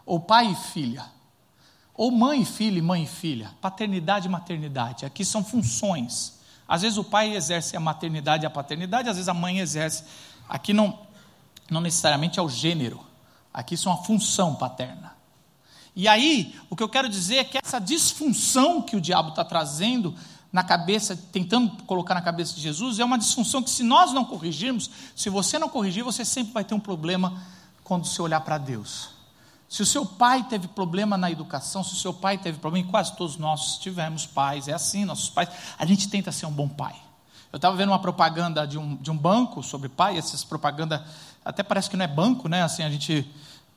ou 0.05 0.17
pai 0.17 0.49
e 0.49 0.55
filha, 0.55 1.03
ou 1.93 2.09
mãe 2.09 2.43
e 2.43 2.45
filho 2.45 2.81
mãe 2.81 3.03
e 3.03 3.05
filha, 3.05 3.51
paternidade 3.59 4.27
e 4.27 4.31
maternidade. 4.31 5.05
Aqui 5.05 5.25
são 5.25 5.43
funções. 5.43 6.39
Às 6.65 6.83
vezes 6.83 6.97
o 6.97 7.03
pai 7.03 7.35
exerce 7.35 7.75
a 7.75 7.79
maternidade 7.81 8.45
e 8.45 8.47
a 8.47 8.49
paternidade, 8.49 9.09
às 9.09 9.17
vezes 9.17 9.27
a 9.27 9.33
mãe 9.33 9.59
exerce. 9.59 10.05
Aqui 10.47 10.71
não, 10.71 10.99
não 11.69 11.81
necessariamente 11.81 12.39
é 12.39 12.41
o 12.41 12.47
gênero, 12.47 13.05
aqui 13.53 13.75
são 13.75 13.91
a 13.91 13.97
função 13.97 14.55
paterna. 14.55 15.13
E 15.93 16.07
aí, 16.07 16.57
o 16.69 16.77
que 16.77 16.83
eu 16.83 16.87
quero 16.87 17.09
dizer 17.09 17.35
é 17.39 17.43
que 17.43 17.57
essa 17.61 17.77
disfunção 17.77 18.81
que 18.81 18.95
o 18.95 19.01
diabo 19.01 19.31
está 19.31 19.43
trazendo 19.43 20.15
na 20.51 20.63
cabeça, 20.63 21.15
tentando 21.31 21.83
colocar 21.83 22.13
na 22.15 22.21
cabeça 22.21 22.55
de 22.55 22.61
Jesus, 22.61 22.99
é 22.99 23.05
uma 23.05 23.17
disfunção 23.17 23.61
que, 23.61 23.69
se 23.69 23.83
nós 23.83 24.11
não 24.11 24.25
corrigirmos, 24.25 24.89
se 25.15 25.29
você 25.29 25.59
não 25.59 25.69
corrigir, 25.69 26.03
você 26.03 26.25
sempre 26.25 26.53
vai 26.53 26.63
ter 26.63 26.73
um 26.73 26.79
problema 26.79 27.41
quando 27.83 28.05
você 28.05 28.21
olhar 28.21 28.41
para 28.41 28.57
Deus. 28.57 29.09
Se 29.67 29.83
o 29.83 29.85
seu 29.85 30.03
pai 30.03 30.43
teve 30.43 30.67
problema 30.67 31.15
na 31.15 31.29
educação, 31.29 31.83
se 31.83 31.93
o 31.93 31.95
seu 31.95 32.11
pai 32.11 32.39
teve 32.39 32.57
problema, 32.57 32.87
e 32.87 32.89
quase 32.89 33.15
todos 33.15 33.37
nós 33.37 33.77
tivemos 33.77 34.25
pais, 34.25 34.67
é 34.67 34.73
assim, 34.73 35.05
nossos 35.05 35.29
pais, 35.29 35.49
a 35.77 35.85
gente 35.85 36.09
tenta 36.09 36.31
ser 36.31 36.47
um 36.47 36.51
bom 36.51 36.67
pai. 36.67 36.95
Eu 37.53 37.57
estava 37.57 37.75
vendo 37.75 37.89
uma 37.89 37.99
propaganda 37.99 38.65
de 38.65 38.77
um, 38.77 38.95
de 38.95 39.11
um 39.11 39.17
banco 39.17 39.61
sobre 39.61 39.87
pai, 39.87 40.17
essas 40.17 40.43
propaganda 40.43 41.05
até 41.45 41.63
parece 41.63 41.89
que 41.89 41.97
não 41.97 42.05
é 42.05 42.07
banco, 42.07 42.47
né? 42.47 42.63
Assim, 42.63 42.83
a 42.83 42.89
gente 42.89 43.27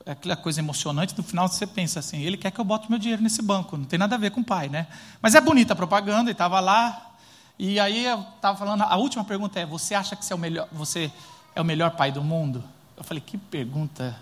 aquela 0.05 0.35
coisa 0.35 0.59
emocionante, 0.59 1.17
no 1.17 1.23
final 1.23 1.47
você 1.47 1.65
pensa 1.65 1.99
assim, 1.99 2.21
ele 2.21 2.37
quer 2.37 2.51
que 2.51 2.59
eu 2.59 2.65
bote 2.65 2.89
meu 2.89 2.99
dinheiro 2.99 3.21
nesse 3.21 3.41
banco, 3.41 3.77
não 3.77 3.85
tem 3.85 3.97
nada 3.97 4.15
a 4.15 4.17
ver 4.17 4.31
com 4.31 4.41
o 4.41 4.43
pai, 4.43 4.69
né? 4.69 4.87
Mas 5.21 5.35
é 5.35 5.41
bonita 5.41 5.73
a 5.73 5.75
propaganda, 5.75 6.29
e 6.29 6.33
estava 6.33 6.59
lá, 6.59 7.13
e 7.57 7.79
aí 7.79 8.05
eu 8.05 8.19
estava 8.35 8.57
falando, 8.57 8.81
a 8.81 8.95
última 8.95 9.23
pergunta 9.23 9.59
é, 9.59 9.65
você 9.65 9.93
acha 9.93 10.15
que 10.15 10.25
você 10.25 10.33
é, 10.33 10.35
o 10.35 10.39
melhor, 10.39 10.67
você 10.71 11.11
é 11.55 11.61
o 11.61 11.65
melhor 11.65 11.91
pai 11.91 12.11
do 12.11 12.23
mundo? 12.23 12.63
Eu 12.97 13.03
falei, 13.03 13.21
que 13.21 13.37
pergunta, 13.37 14.15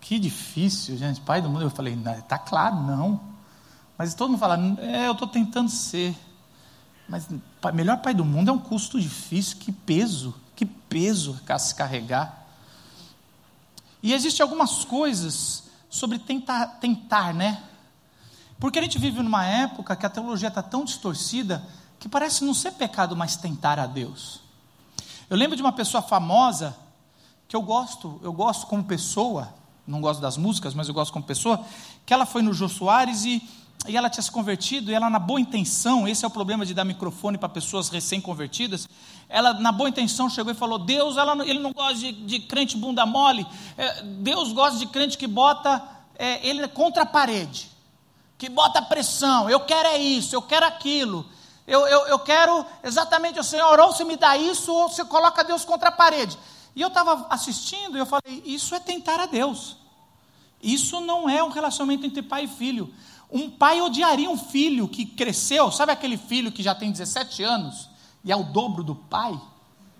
que 0.00 0.18
difícil, 0.18 0.96
gente, 0.96 1.20
pai 1.20 1.40
do 1.40 1.48
mundo. 1.48 1.62
Eu 1.62 1.70
falei, 1.70 1.98
está 2.18 2.38
claro, 2.38 2.76
não. 2.82 3.20
Mas 3.96 4.14
todo 4.14 4.30
mundo 4.30 4.38
fala, 4.38 4.58
é, 4.80 5.06
eu 5.06 5.12
estou 5.12 5.28
tentando 5.28 5.70
ser. 5.70 6.14
Mas 7.08 7.28
melhor 7.72 7.98
pai 7.98 8.14
do 8.14 8.24
mundo 8.24 8.50
é 8.50 8.52
um 8.52 8.58
custo 8.58 9.00
difícil, 9.00 9.56
que 9.58 9.72
peso, 9.72 10.34
que 10.54 10.66
peso 10.66 11.40
se 11.58 11.74
carregar. 11.74 12.37
E 14.08 14.14
existem 14.14 14.42
algumas 14.42 14.86
coisas 14.86 15.64
sobre 15.90 16.18
tentar, 16.18 16.78
tentar, 16.80 17.34
né? 17.34 17.62
Porque 18.58 18.78
a 18.78 18.82
gente 18.82 18.98
vive 18.98 19.22
numa 19.22 19.44
época 19.44 19.94
que 19.94 20.06
a 20.06 20.08
teologia 20.08 20.48
está 20.48 20.62
tão 20.62 20.82
distorcida 20.82 21.62
que 22.00 22.08
parece 22.08 22.42
não 22.42 22.54
ser 22.54 22.72
pecado 22.72 23.14
mais 23.14 23.36
tentar 23.36 23.78
a 23.78 23.84
Deus. 23.84 24.40
Eu 25.28 25.36
lembro 25.36 25.56
de 25.56 25.62
uma 25.62 25.72
pessoa 25.72 26.02
famosa 26.02 26.74
que 27.46 27.54
eu 27.54 27.60
gosto, 27.60 28.18
eu 28.22 28.32
gosto 28.32 28.66
como 28.66 28.82
pessoa, 28.82 29.52
não 29.86 30.00
gosto 30.00 30.20
das 30.20 30.38
músicas, 30.38 30.72
mas 30.72 30.88
eu 30.88 30.94
gosto 30.94 31.12
como 31.12 31.26
pessoa, 31.26 31.62
que 32.06 32.14
ela 32.14 32.24
foi 32.24 32.40
no 32.40 32.54
Jô 32.54 32.66
Soares 32.66 33.26
e 33.26 33.46
e 33.86 33.96
ela 33.96 34.10
tinha 34.10 34.22
se 34.22 34.30
convertido, 34.30 34.90
e 34.90 34.94
ela, 34.94 35.08
na 35.08 35.18
boa 35.18 35.40
intenção, 35.40 36.08
esse 36.08 36.24
é 36.24 36.28
o 36.28 36.30
problema 36.30 36.66
de 36.66 36.74
dar 36.74 36.84
microfone 36.84 37.38
para 37.38 37.48
pessoas 37.48 37.88
recém-convertidas. 37.88 38.88
Ela, 39.28 39.54
na 39.54 39.70
boa 39.70 39.88
intenção, 39.88 40.28
chegou 40.28 40.52
e 40.52 40.56
falou: 40.56 40.78
Deus, 40.78 41.16
ela, 41.16 41.46
ele 41.46 41.60
não 41.60 41.72
gosta 41.72 41.94
de, 41.94 42.12
de 42.12 42.40
crente 42.40 42.76
bunda 42.76 43.06
mole, 43.06 43.46
é, 43.76 44.02
Deus 44.02 44.52
gosta 44.52 44.78
de 44.78 44.86
crente 44.86 45.16
que 45.16 45.26
bota 45.26 45.82
é, 46.18 46.46
ele 46.46 46.66
contra 46.68 47.04
a 47.04 47.06
parede, 47.06 47.70
que 48.36 48.48
bota 48.48 48.82
pressão. 48.82 49.48
Eu 49.48 49.60
quero 49.60 49.88
é 49.88 49.98
isso, 49.98 50.34
eu 50.34 50.42
quero 50.42 50.66
aquilo. 50.66 51.24
Eu, 51.66 51.86
eu, 51.86 52.06
eu 52.06 52.18
quero 52.18 52.64
exatamente 52.82 53.38
o 53.38 53.44
Senhor, 53.44 53.78
ou 53.78 53.92
você 53.92 54.02
me 54.02 54.16
dá 54.16 54.36
isso, 54.36 54.72
ou 54.72 54.88
você 54.88 55.04
coloca 55.04 55.44
Deus 55.44 55.64
contra 55.64 55.90
a 55.90 55.92
parede. 55.92 56.36
E 56.74 56.80
eu 56.80 56.88
estava 56.88 57.26
assistindo 57.30 57.96
e 57.96 58.00
eu 58.00 58.06
falei: 58.06 58.42
Isso 58.44 58.74
é 58.74 58.80
tentar 58.80 59.20
a 59.20 59.26
Deus. 59.26 59.76
Isso 60.62 61.00
não 61.00 61.28
é 61.28 61.42
um 61.42 61.50
relacionamento 61.50 62.04
entre 62.04 62.22
pai 62.22 62.44
e 62.44 62.48
filho. 62.48 62.92
Um 63.30 63.50
pai 63.50 63.80
odiaria 63.80 64.30
um 64.30 64.38
filho 64.38 64.88
que 64.88 65.04
cresceu, 65.04 65.70
sabe 65.70 65.92
aquele 65.92 66.16
filho 66.16 66.50
que 66.50 66.62
já 66.62 66.74
tem 66.74 66.90
17 66.90 67.42
anos 67.42 67.88
e 68.24 68.32
é 68.32 68.36
o 68.36 68.42
dobro 68.42 68.82
do 68.82 68.94
pai? 68.94 69.38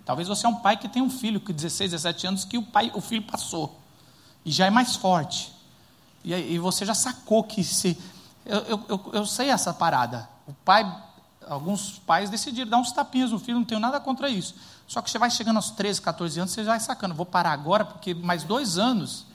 Talvez 0.04 0.26
você 0.26 0.46
é 0.46 0.48
um 0.48 0.56
pai 0.56 0.76
que 0.76 0.88
tem 0.88 1.02
um 1.02 1.10
filho 1.10 1.38
com 1.38 1.52
16, 1.52 1.90
17 1.90 2.26
anos 2.26 2.44
que 2.44 2.56
o 2.56 2.62
pai, 2.62 2.90
o 2.94 3.00
filho 3.00 3.22
passou 3.22 3.78
e 4.44 4.50
já 4.50 4.66
é 4.66 4.70
mais 4.70 4.96
forte. 4.96 5.52
E, 6.24 6.32
e 6.32 6.58
você 6.58 6.86
já 6.86 6.94
sacou 6.94 7.44
que 7.44 7.62
se 7.62 7.98
eu, 8.46 8.58
eu, 8.60 8.84
eu, 8.88 9.10
eu 9.12 9.26
sei 9.26 9.50
essa 9.50 9.74
parada. 9.74 10.26
O 10.46 10.54
pai, 10.54 10.90
alguns 11.46 11.98
pais 11.98 12.30
decidiram 12.30 12.70
dar 12.70 12.78
uns 12.78 12.92
tapinhas 12.92 13.30
no 13.30 13.38
filho, 13.38 13.58
não 13.58 13.64
tenho 13.64 13.78
nada 13.80 14.00
contra 14.00 14.30
isso. 14.30 14.54
Só 14.86 15.02
que 15.02 15.10
você 15.10 15.18
vai 15.18 15.30
chegando 15.30 15.56
aos 15.56 15.70
13, 15.70 16.00
14 16.00 16.40
anos, 16.40 16.52
você 16.52 16.64
já 16.64 16.70
vai 16.70 16.80
sacando. 16.80 17.14
Vou 17.14 17.26
parar 17.26 17.52
agora 17.52 17.84
porque 17.84 18.14
mais 18.14 18.42
dois 18.42 18.78
anos 18.78 19.26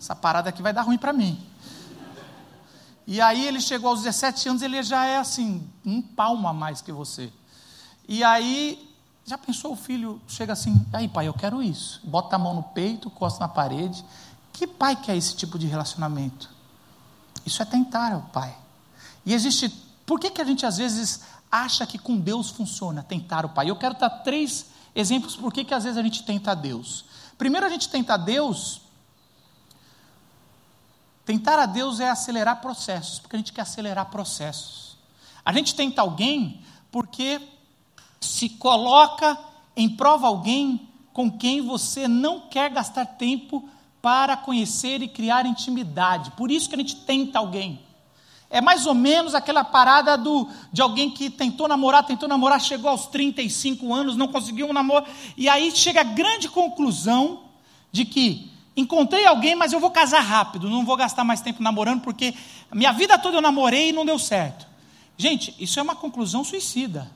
essa 0.00 0.16
parada 0.16 0.48
aqui 0.48 0.60
vai 0.60 0.72
dar 0.72 0.82
ruim 0.82 0.98
para 0.98 1.12
mim. 1.12 1.40
E 3.06 3.20
aí 3.20 3.46
ele 3.46 3.60
chegou 3.60 3.90
aos 3.90 4.02
17 4.02 4.48
anos, 4.48 4.62
ele 4.62 4.82
já 4.82 5.04
é 5.04 5.16
assim, 5.16 5.68
um 5.84 6.02
palmo 6.02 6.48
a 6.48 6.52
mais 6.52 6.80
que 6.80 6.90
você. 6.90 7.32
E 8.08 8.24
aí, 8.24 8.92
já 9.24 9.38
pensou 9.38 9.72
o 9.72 9.76
filho, 9.76 10.20
chega 10.26 10.52
assim, 10.52 10.84
aí 10.92 11.06
pai, 11.06 11.28
eu 11.28 11.34
quero 11.34 11.62
isso. 11.62 12.00
Bota 12.04 12.34
a 12.34 12.38
mão 12.38 12.54
no 12.54 12.62
peito, 12.62 13.08
costa 13.10 13.40
na 13.40 13.48
parede. 13.48 14.04
Que 14.52 14.66
pai 14.66 14.96
quer 14.96 15.16
esse 15.16 15.36
tipo 15.36 15.58
de 15.58 15.66
relacionamento? 15.66 16.50
Isso 17.44 17.62
é 17.62 17.64
tentar 17.64 18.16
o 18.16 18.22
pai. 18.22 18.56
E 19.24 19.34
existe, 19.34 19.68
por 20.04 20.18
que, 20.18 20.30
que 20.30 20.40
a 20.40 20.44
gente 20.44 20.66
às 20.66 20.78
vezes 20.78 21.20
acha 21.50 21.86
que 21.86 21.98
com 21.98 22.16
Deus 22.16 22.50
funciona 22.50 23.02
tentar 23.02 23.44
o 23.46 23.50
pai? 23.50 23.70
Eu 23.70 23.76
quero 23.76 23.94
dar 23.94 24.10
três 24.10 24.66
exemplos 24.94 25.36
por 25.36 25.52
que, 25.52 25.64
que 25.64 25.74
às 25.74 25.84
vezes 25.84 25.98
a 25.98 26.02
gente 26.02 26.24
tenta 26.24 26.54
Deus. 26.54 27.04
Primeiro 27.38 27.66
a 27.66 27.68
gente 27.68 27.88
tenta 27.88 28.16
Deus 28.16 28.80
Tentar 31.26 31.58
a 31.58 31.66
Deus 31.66 31.98
é 31.98 32.08
acelerar 32.08 32.60
processos, 32.60 33.18
porque 33.18 33.34
a 33.34 33.38
gente 33.40 33.52
quer 33.52 33.62
acelerar 33.62 34.06
processos. 34.06 34.96
A 35.44 35.52
gente 35.52 35.74
tenta 35.74 36.00
alguém 36.00 36.60
porque 36.88 37.40
se 38.20 38.48
coloca 38.48 39.36
em 39.76 39.88
prova 39.88 40.28
alguém 40.28 40.88
com 41.12 41.28
quem 41.28 41.60
você 41.60 42.06
não 42.06 42.42
quer 42.42 42.70
gastar 42.70 43.04
tempo 43.04 43.68
para 44.00 44.36
conhecer 44.36 45.02
e 45.02 45.08
criar 45.08 45.46
intimidade. 45.46 46.30
Por 46.30 46.48
isso 46.48 46.68
que 46.68 46.76
a 46.76 46.78
gente 46.78 46.94
tenta 46.94 47.40
alguém. 47.40 47.80
É 48.48 48.60
mais 48.60 48.86
ou 48.86 48.94
menos 48.94 49.34
aquela 49.34 49.64
parada 49.64 50.16
do, 50.16 50.48
de 50.72 50.80
alguém 50.80 51.10
que 51.10 51.28
tentou 51.28 51.66
namorar, 51.66 52.06
tentou 52.06 52.28
namorar, 52.28 52.60
chegou 52.60 52.88
aos 52.88 53.06
35 53.08 53.92
anos, 53.92 54.16
não 54.16 54.28
conseguiu 54.28 54.68
um 54.68 54.72
namoro, 54.72 55.04
e 55.36 55.48
aí 55.48 55.74
chega 55.74 56.02
a 56.02 56.04
grande 56.04 56.48
conclusão 56.48 57.40
de 57.90 58.04
que 58.04 58.54
encontrei 58.76 59.26
alguém, 59.26 59.54
mas 59.54 59.72
eu 59.72 59.80
vou 59.80 59.90
casar 59.90 60.20
rápido, 60.20 60.68
não 60.68 60.84
vou 60.84 60.96
gastar 60.96 61.24
mais 61.24 61.40
tempo 61.40 61.62
namorando, 61.62 62.02
porque 62.02 62.34
minha 62.72 62.92
vida 62.92 63.18
toda 63.18 63.38
eu 63.38 63.42
namorei 63.42 63.88
e 63.88 63.92
não 63.92 64.04
deu 64.04 64.18
certo. 64.18 64.66
Gente, 65.16 65.54
isso 65.58 65.80
é 65.80 65.82
uma 65.82 65.96
conclusão 65.96 66.44
suicida. 66.44 67.10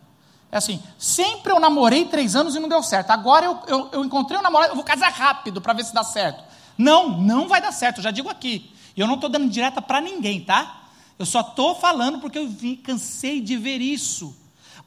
É 0.51 0.57
assim, 0.57 0.83
sempre 0.99 1.53
eu 1.53 1.61
namorei 1.61 2.07
três 2.07 2.35
anos 2.35 2.57
e 2.57 2.59
não 2.59 2.69
deu 2.69 2.83
certo. 2.83 3.11
Agora 3.11 3.47
eu, 3.47 3.59
eu, 3.69 3.89
eu 3.93 4.05
encontrei 4.05 4.39
um 4.39 4.43
namorado, 4.43 4.73
eu 4.73 4.77
vou 4.77 4.85
casar 4.85 5.13
rápido 5.13 5.61
para 5.61 5.75
ver 5.75 5.85
se 5.85 5.95
dá 5.95 6.03
certo. 6.03 6.43
Não, 6.77 7.11
não 7.21 7.47
vai 7.47 7.61
dar 7.61 7.73
certo, 7.73 7.99
eu 7.99 8.03
já 8.03 8.11
digo 8.11 8.29
aqui. 8.29 8.73
E 8.97 9.01
eu 9.01 9.07
não 9.07 9.15
estou 9.15 9.29
dando 9.29 9.49
direta 9.49 9.83
para 9.83 10.01
ninguém, 10.01 10.41
tá? 10.41 10.81
Eu 11.19 11.27
só 11.27 11.41
estou 11.41 11.75
falando 11.75 12.19
porque 12.19 12.39
eu 12.39 12.49
vi, 12.49 12.77
cansei 12.77 13.41
de 13.41 13.57
ver 13.57 13.81
isso. 13.81 14.35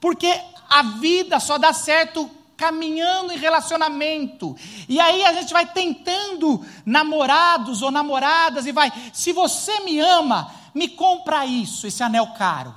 Porque 0.02 0.42
a 0.70 0.82
vida 0.82 1.40
só 1.40 1.58
dá 1.58 1.72
certo 1.72 2.30
caminhando 2.56 3.34
em 3.34 3.38
relacionamento. 3.38 4.56
E 4.88 5.00
aí 5.00 5.26
a 5.26 5.34
gente 5.34 5.54
vai 5.54 5.66
tentando 5.66 6.66
namorados 6.86 7.82
ou 7.82 7.92
namoradas 7.92 8.66
e 8.66 8.72
vai, 8.72 8.92
se 9.12 9.32
você 9.32 9.80
me 9.82 10.00
ama, 10.00 10.54
me 10.74 10.88
compra 10.90 11.46
isso, 11.46 11.88
esse 11.88 12.04
anel 12.04 12.28
caro. 12.38 12.74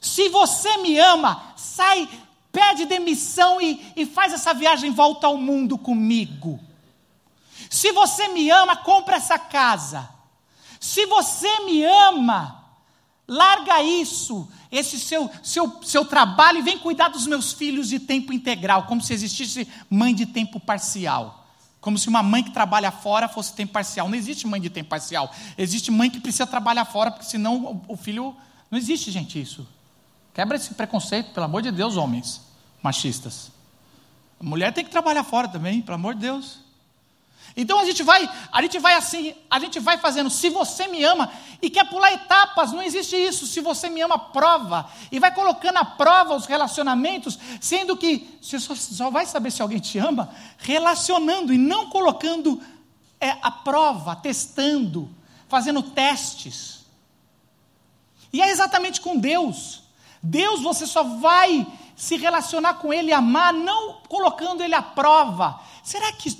Se 0.00 0.28
você 0.28 0.76
me 0.78 0.98
ama, 0.98 1.54
sai, 1.56 2.08
pede 2.52 2.86
demissão 2.86 3.60
e, 3.60 3.92
e 3.96 4.06
faz 4.06 4.32
essa 4.32 4.54
viagem 4.54 4.90
volta 4.90 5.26
ao 5.26 5.36
mundo 5.36 5.76
comigo. 5.76 6.60
Se 7.68 7.92
você 7.92 8.28
me 8.28 8.50
ama, 8.50 8.76
compra 8.76 9.16
essa 9.16 9.38
casa. 9.38 10.08
Se 10.78 11.04
você 11.06 11.60
me 11.60 11.82
ama, 11.84 12.64
larga 13.26 13.82
isso, 13.82 14.48
esse 14.76 14.98
seu, 14.98 15.30
seu, 15.42 15.82
seu 15.82 16.04
trabalho 16.04 16.58
e 16.58 16.62
vem 16.62 16.78
cuidar 16.78 17.08
dos 17.08 17.26
meus 17.26 17.52
filhos 17.52 17.88
de 17.88 17.98
tempo 17.98 18.32
integral, 18.32 18.84
como 18.84 19.00
se 19.00 19.12
existisse 19.12 19.66
mãe 19.88 20.14
de 20.14 20.26
tempo 20.26 20.60
parcial. 20.60 21.46
Como 21.80 21.98
se 21.98 22.08
uma 22.08 22.22
mãe 22.22 22.42
que 22.42 22.50
trabalha 22.50 22.90
fora 22.90 23.28
fosse 23.28 23.54
tempo 23.54 23.72
parcial. 23.72 24.08
Não 24.08 24.16
existe 24.16 24.46
mãe 24.46 24.60
de 24.60 24.68
tempo 24.68 24.88
parcial. 24.88 25.32
Existe 25.56 25.90
mãe 25.90 26.10
que 26.10 26.18
precisa 26.18 26.46
trabalhar 26.46 26.84
fora, 26.84 27.10
porque 27.10 27.26
senão 27.26 27.82
o 27.86 27.96
filho. 27.96 28.34
Não 28.70 28.76
existe, 28.76 29.10
gente, 29.12 29.40
isso. 29.40 29.66
Quebra 30.34 30.56
esse 30.56 30.74
preconceito, 30.74 31.32
pelo 31.32 31.46
amor 31.46 31.62
de 31.62 31.70
Deus, 31.70 31.96
homens 31.96 32.40
machistas. 32.82 33.52
A 34.40 34.44
mulher 34.44 34.72
tem 34.72 34.84
que 34.84 34.90
trabalhar 34.90 35.24
fora 35.24 35.48
também, 35.48 35.80
pelo 35.80 35.94
amor 35.94 36.14
de 36.14 36.20
Deus. 36.20 36.65
Então 37.56 37.80
a 37.80 37.84
gente 37.86 38.02
vai, 38.02 38.28
a 38.52 38.60
gente 38.60 38.78
vai 38.78 38.94
assim, 38.94 39.34
a 39.50 39.58
gente 39.58 39.80
vai 39.80 39.96
fazendo, 39.96 40.28
se 40.28 40.50
você 40.50 40.86
me 40.86 41.02
ama 41.02 41.32
e 41.62 41.70
quer 41.70 41.88
pular 41.88 42.12
etapas, 42.12 42.70
não 42.70 42.82
existe 42.82 43.16
isso. 43.16 43.46
Se 43.46 43.62
você 43.62 43.88
me 43.88 44.02
ama, 44.02 44.18
prova. 44.18 44.90
E 45.10 45.18
vai 45.18 45.32
colocando 45.34 45.78
à 45.78 45.84
prova 45.84 46.34
os 46.34 46.44
relacionamentos, 46.44 47.38
sendo 47.58 47.96
que 47.96 48.38
você 48.42 48.60
só, 48.60 48.74
só 48.74 49.10
vai 49.10 49.24
saber 49.24 49.50
se 49.50 49.62
alguém 49.62 49.78
te 49.78 49.98
ama 49.98 50.28
relacionando 50.58 51.50
e 51.52 51.56
não 51.56 51.88
colocando 51.88 52.60
é, 53.18 53.30
a 53.40 53.50
prova, 53.50 54.14
testando, 54.14 55.08
fazendo 55.48 55.82
testes. 55.82 56.84
E 58.32 58.42
é 58.42 58.50
exatamente 58.50 59.00
com 59.00 59.16
Deus. 59.16 59.82
Deus 60.22 60.60
você 60.60 60.86
só 60.86 61.02
vai 61.02 61.66
se 61.96 62.18
relacionar 62.18 62.74
com 62.74 62.92
Ele 62.92 63.14
amar, 63.14 63.54
não 63.54 64.02
colocando 64.08 64.62
Ele 64.62 64.74
à 64.74 64.82
prova. 64.82 65.58
Será 65.82 66.12
que 66.12 66.36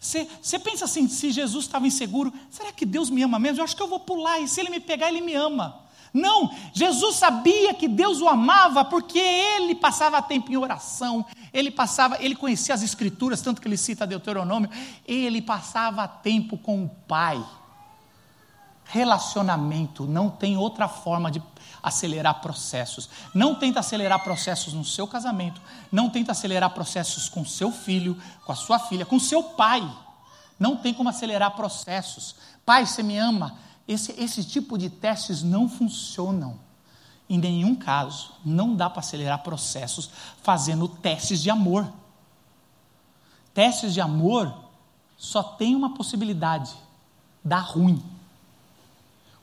você, 0.00 0.26
você 0.40 0.58
pensa 0.58 0.86
assim, 0.86 1.06
se 1.06 1.30
Jesus 1.30 1.66
estava 1.66 1.86
inseguro, 1.86 2.32
será 2.50 2.72
que 2.72 2.86
Deus 2.86 3.10
me 3.10 3.22
ama 3.22 3.38
mesmo? 3.38 3.60
Eu 3.60 3.64
acho 3.64 3.76
que 3.76 3.82
eu 3.82 3.88
vou 3.88 4.00
pular, 4.00 4.40
e 4.40 4.48
se 4.48 4.58
Ele 4.58 4.70
me 4.70 4.80
pegar, 4.80 5.08
Ele 5.08 5.20
me 5.20 5.34
ama. 5.34 5.84
Não, 6.12 6.50
Jesus 6.72 7.16
sabia 7.16 7.74
que 7.74 7.86
Deus 7.86 8.20
o 8.20 8.28
amava 8.28 8.84
porque 8.84 9.18
ele 9.18 9.76
passava 9.76 10.20
tempo 10.20 10.50
em 10.50 10.56
oração, 10.56 11.24
ele 11.52 11.70
passava, 11.70 12.16
ele 12.18 12.34
conhecia 12.34 12.74
as 12.74 12.82
escrituras, 12.82 13.40
tanto 13.40 13.60
que 13.60 13.68
ele 13.68 13.76
cita 13.76 14.04
Deuteronômio, 14.06 14.68
ele 15.06 15.40
passava 15.40 16.08
tempo 16.08 16.58
com 16.58 16.82
o 16.82 16.88
Pai. 16.88 17.40
Relacionamento 18.86 20.04
não 20.04 20.28
tem 20.28 20.56
outra 20.56 20.88
forma 20.88 21.30
de 21.30 21.40
acelerar 21.82 22.40
processos. 22.40 23.08
Não 23.34 23.54
tenta 23.54 23.80
acelerar 23.80 24.22
processos 24.22 24.72
no 24.72 24.84
seu 24.84 25.06
casamento, 25.06 25.60
não 25.90 26.10
tenta 26.10 26.32
acelerar 26.32 26.70
processos 26.70 27.28
com 27.28 27.44
seu 27.44 27.72
filho, 27.72 28.16
com 28.44 28.52
a 28.52 28.56
sua 28.56 28.78
filha, 28.78 29.06
com 29.06 29.18
seu 29.18 29.42
pai. 29.42 29.82
Não 30.58 30.76
tem 30.76 30.92
como 30.92 31.08
acelerar 31.08 31.52
processos. 31.52 32.34
Pai, 32.66 32.86
você 32.86 33.02
me 33.02 33.16
ama? 33.16 33.56
Esse, 33.88 34.12
esse 34.12 34.44
tipo 34.44 34.76
de 34.76 34.90
testes 34.90 35.42
não 35.42 35.68
funcionam. 35.68 36.58
Em 37.28 37.38
nenhum 37.38 37.74
caso, 37.74 38.32
não 38.44 38.74
dá 38.74 38.90
para 38.90 39.00
acelerar 39.00 39.42
processos 39.42 40.10
fazendo 40.42 40.88
testes 40.88 41.40
de 41.40 41.48
amor. 41.48 41.90
Testes 43.54 43.94
de 43.94 44.00
amor 44.00 44.52
só 45.16 45.42
tem 45.42 45.74
uma 45.74 45.94
possibilidade: 45.94 46.72
dar 47.44 47.60
ruim. 47.60 48.02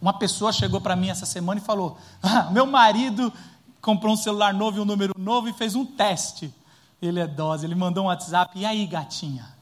Uma 0.02 0.14
pessoa 0.18 0.54
chegou 0.54 0.80
para 0.80 0.96
mim 0.96 1.10
essa 1.10 1.26
semana 1.26 1.60
e 1.60 1.64
falou: 1.64 1.98
ah, 2.22 2.50
Meu 2.52 2.66
marido 2.66 3.34
comprou 3.82 4.14
um 4.14 4.18
celular 4.18 4.54
novo 4.54 4.78
e 4.78 4.82
um 4.82 4.86
número 4.86 5.14
novo 5.18 5.50
e 5.50 5.54
fez 5.54 5.76
um 5.76 5.86
teste. 5.86 6.54
Ele 7.02 7.20
é 7.20 7.28
dose, 7.28 7.66
ele 7.66 7.76
mandou 7.76 8.04
um 8.04 8.08
WhatsApp. 8.08 8.58
E 8.58 8.66
aí, 8.66 8.86
gatinha? 8.86 9.56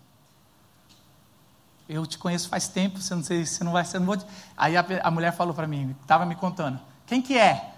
Eu 1.87 2.05
te 2.05 2.17
conheço 2.17 2.49
faz 2.49 2.67
tempo, 2.67 2.99
você 2.99 3.13
não 3.13 3.23
sei, 3.23 3.45
você 3.45 3.63
não 3.63 3.71
vai, 3.71 3.85
você 3.85 3.99
não 3.99 4.05
vou. 4.05 4.17
Aí 4.57 4.75
a, 4.75 4.85
a 5.03 5.11
mulher 5.11 5.31
falou 5.31 5.53
para 5.53 5.67
mim, 5.67 5.95
estava 6.01 6.25
me 6.25 6.35
contando: 6.35 6.79
Quem 7.05 7.21
que 7.21 7.37
é? 7.37 7.73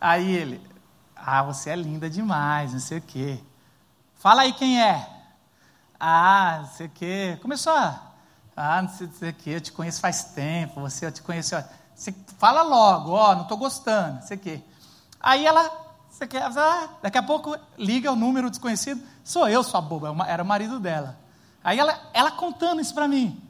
Aí 0.00 0.30
ele: 0.30 0.60
Ah, 1.16 1.42
você 1.42 1.70
é 1.70 1.76
linda 1.76 2.10
demais, 2.10 2.72
não 2.72 2.80
sei 2.80 2.98
o 2.98 3.02
quê. 3.02 3.40
Fala 4.16 4.42
aí 4.42 4.52
quem 4.52 4.82
é. 4.82 5.08
Ah, 5.98 6.58
não 6.62 6.68
sei 6.68 6.86
o 6.86 6.90
quê. 6.90 7.38
Começou 7.40 7.72
a 7.72 8.07
ah, 8.60 8.82
não 8.82 8.88
sei 8.88 9.06
dizer 9.06 9.32
que 9.34 9.50
eu 9.50 9.60
te 9.60 9.70
conheço 9.70 10.00
faz 10.00 10.24
tempo, 10.24 10.80
você 10.80 11.06
eu 11.06 11.12
te 11.12 11.22
conheço. 11.22 11.54
Você 11.94 12.12
fala 12.38 12.62
logo, 12.62 13.12
ó, 13.12 13.34
não 13.34 13.42
estou 13.42 13.56
gostando, 13.56 14.16
não 14.16 14.22
sei 14.22 14.36
o 14.36 14.40
quê. 14.40 14.60
Aí 15.20 15.46
ela, 15.46 15.70
você 16.10 16.26
quer, 16.26 16.42
ah, 16.42 16.88
daqui 17.00 17.16
a 17.18 17.22
pouco 17.22 17.56
liga 17.76 18.10
o 18.10 18.16
número 18.16 18.50
desconhecido, 18.50 19.00
sou 19.22 19.48
eu, 19.48 19.62
sua 19.62 19.80
boba, 19.80 20.26
é 20.26 20.32
era 20.32 20.42
o 20.42 20.46
marido 20.46 20.80
dela. 20.80 21.16
Aí 21.62 21.78
ela, 21.78 22.00
ela 22.12 22.30
contando 22.32 22.80
isso 22.80 22.94
para 22.94 23.06
mim. 23.06 23.40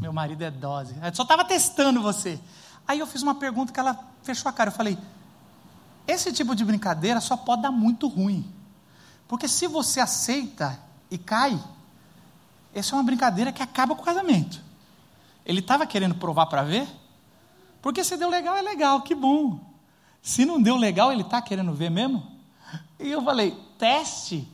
Meu 0.00 0.12
marido 0.12 0.42
é 0.42 0.50
dose. 0.50 0.94
Eu 1.02 1.14
só 1.14 1.22
estava 1.22 1.44
testando 1.44 2.00
você. 2.00 2.38
Aí 2.86 2.98
eu 2.98 3.06
fiz 3.06 3.22
uma 3.22 3.34
pergunta 3.34 3.72
que 3.72 3.80
ela 3.80 3.98
fechou 4.22 4.48
a 4.48 4.52
cara. 4.52 4.70
Eu 4.70 4.74
falei: 4.74 4.98
esse 6.06 6.32
tipo 6.32 6.54
de 6.54 6.64
brincadeira 6.64 7.20
só 7.20 7.36
pode 7.36 7.62
dar 7.62 7.70
muito 7.70 8.06
ruim. 8.06 8.52
Porque 9.26 9.48
se 9.48 9.66
você 9.66 10.00
aceita 10.00 10.78
e 11.10 11.18
cai, 11.18 11.58
essa 12.74 12.94
é 12.94 12.98
uma 12.98 13.04
brincadeira 13.04 13.52
que 13.52 13.62
acaba 13.62 13.94
com 13.94 14.02
o 14.02 14.04
casamento. 14.04 14.60
Ele 15.46 15.60
estava 15.60 15.86
querendo 15.86 16.14
provar 16.14 16.46
para 16.46 16.62
ver? 16.62 16.88
Porque 17.80 18.02
se 18.02 18.16
deu 18.16 18.28
legal, 18.28 18.56
é 18.56 18.62
legal, 18.62 19.02
que 19.02 19.14
bom. 19.14 19.60
Se 20.22 20.44
não 20.44 20.60
deu 20.60 20.76
legal, 20.76 21.12
ele 21.12 21.22
está 21.22 21.40
querendo 21.40 21.72
ver 21.72 21.90
mesmo? 21.90 22.26
E 22.98 23.10
eu 23.10 23.22
falei, 23.22 23.56
teste. 23.78 24.48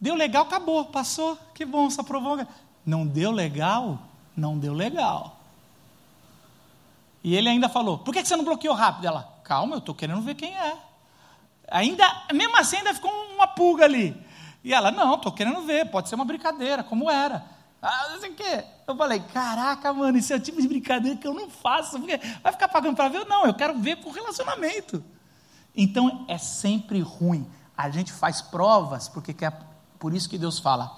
Deu 0.00 0.14
legal, 0.14 0.44
acabou, 0.44 0.84
passou, 0.86 1.36
que 1.52 1.64
bom, 1.64 1.90
só 1.90 2.02
provou. 2.02 2.46
Não 2.86 3.06
deu 3.06 3.30
legal, 3.30 3.98
não 4.36 4.58
deu 4.58 4.72
legal. 4.72 5.40
E 7.22 7.34
ele 7.34 7.48
ainda 7.48 7.68
falou, 7.68 7.98
por 7.98 8.14
que 8.14 8.24
você 8.24 8.36
não 8.36 8.44
bloqueou 8.44 8.74
rápido? 8.74 9.06
Ela, 9.06 9.22
calma, 9.44 9.74
eu 9.74 9.80
estou 9.80 9.94
querendo 9.94 10.22
ver 10.22 10.34
quem 10.34 10.56
é. 10.56 10.76
Ainda, 11.70 12.04
mesmo 12.32 12.56
assim, 12.56 12.76
ainda 12.76 12.94
ficou 12.94 13.10
uma 13.34 13.46
pulga 13.46 13.84
ali. 13.84 14.16
E 14.62 14.74
ela, 14.74 14.90
não, 14.90 15.14
estou 15.14 15.32
querendo 15.32 15.62
ver, 15.62 15.90
pode 15.90 16.08
ser 16.08 16.14
uma 16.14 16.24
brincadeira, 16.24 16.82
como 16.82 17.10
era. 17.10 17.44
Ah, 17.82 18.08
não 18.10 18.20
sei 18.20 18.30
o 18.30 18.34
quê. 18.34 18.64
Eu 18.86 18.94
falei, 18.94 19.20
caraca, 19.32 19.92
mano, 19.92 20.18
isso 20.18 20.32
é 20.32 20.36
o 20.36 20.40
tipo 20.40 20.60
de 20.60 20.68
brincadeira 20.68 21.16
que 21.16 21.26
eu 21.26 21.32
não 21.32 21.48
faço. 21.48 21.98
Porque 21.98 22.18
vai 22.42 22.52
ficar 22.52 22.68
pagando 22.68 22.96
para 22.96 23.08
ver? 23.08 23.26
Não, 23.26 23.46
eu 23.46 23.54
quero 23.54 23.78
ver 23.78 23.96
por 23.96 24.12
relacionamento. 24.12 25.02
Então 25.74 26.26
é 26.28 26.36
sempre 26.36 27.00
ruim. 27.00 27.48
A 27.76 27.88
gente 27.88 28.12
faz 28.12 28.42
provas, 28.42 29.08
porque 29.08 29.34
é 29.44 29.52
por 29.98 30.12
isso 30.12 30.28
que 30.28 30.36
Deus 30.36 30.58
fala: 30.58 30.94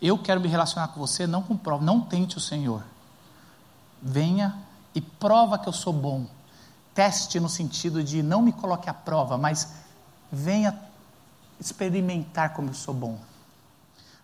eu 0.00 0.16
quero 0.16 0.40
me 0.40 0.48
relacionar 0.48 0.88
com 0.88 1.00
você, 1.00 1.26
não 1.26 1.42
com 1.42 1.56
prova, 1.56 1.84
não 1.84 2.00
tente 2.00 2.36
o 2.36 2.40
Senhor. 2.40 2.84
Venha 4.00 4.56
e 4.94 5.00
prova 5.00 5.58
que 5.58 5.68
eu 5.68 5.72
sou 5.72 5.92
bom. 5.92 6.26
Teste 6.94 7.40
no 7.40 7.48
sentido 7.48 8.02
de 8.02 8.22
não 8.22 8.42
me 8.42 8.52
coloque 8.52 8.88
à 8.88 8.94
prova, 8.94 9.38
mas 9.38 9.74
venha 10.30 10.78
experimentar 11.66 12.52
como 12.52 12.70
eu 12.70 12.74
sou 12.74 12.92
bom. 12.92 13.18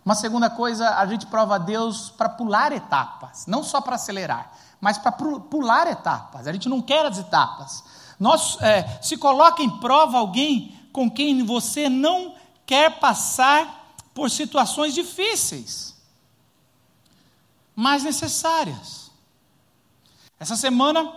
Uma 0.05 0.14
segunda 0.14 0.48
coisa, 0.48 0.96
a 0.96 1.07
gente 1.07 1.27
prova 1.27 1.57
a 1.57 1.59
Deus 1.59 2.11
para 2.11 2.29
pular 2.29 2.72
etapas, 2.72 3.46
não 3.46 3.62
só 3.62 3.81
para 3.81 3.96
acelerar, 3.96 4.53
mas 4.81 4.96
para 4.96 5.12
pular 5.12 5.87
etapas. 5.87 6.46
A 6.46 6.53
gente 6.53 6.68
não 6.68 6.81
quer 6.81 7.05
as 7.05 7.18
etapas. 7.18 7.85
Nós, 8.18 8.61
é, 8.61 9.01
se 9.03 9.16
coloca 9.16 9.62
em 9.62 9.79
prova 9.79 10.18
alguém 10.18 10.77
com 10.92 11.11
quem 11.11 11.44
você 11.44 11.88
não 11.88 12.35
quer 12.64 12.98
passar 12.98 13.94
por 14.14 14.31
situações 14.31 14.94
difíceis, 14.94 15.94
mas 17.77 18.03
necessárias. 18.03 19.11
Essa 20.40 20.57
semana 20.57 21.12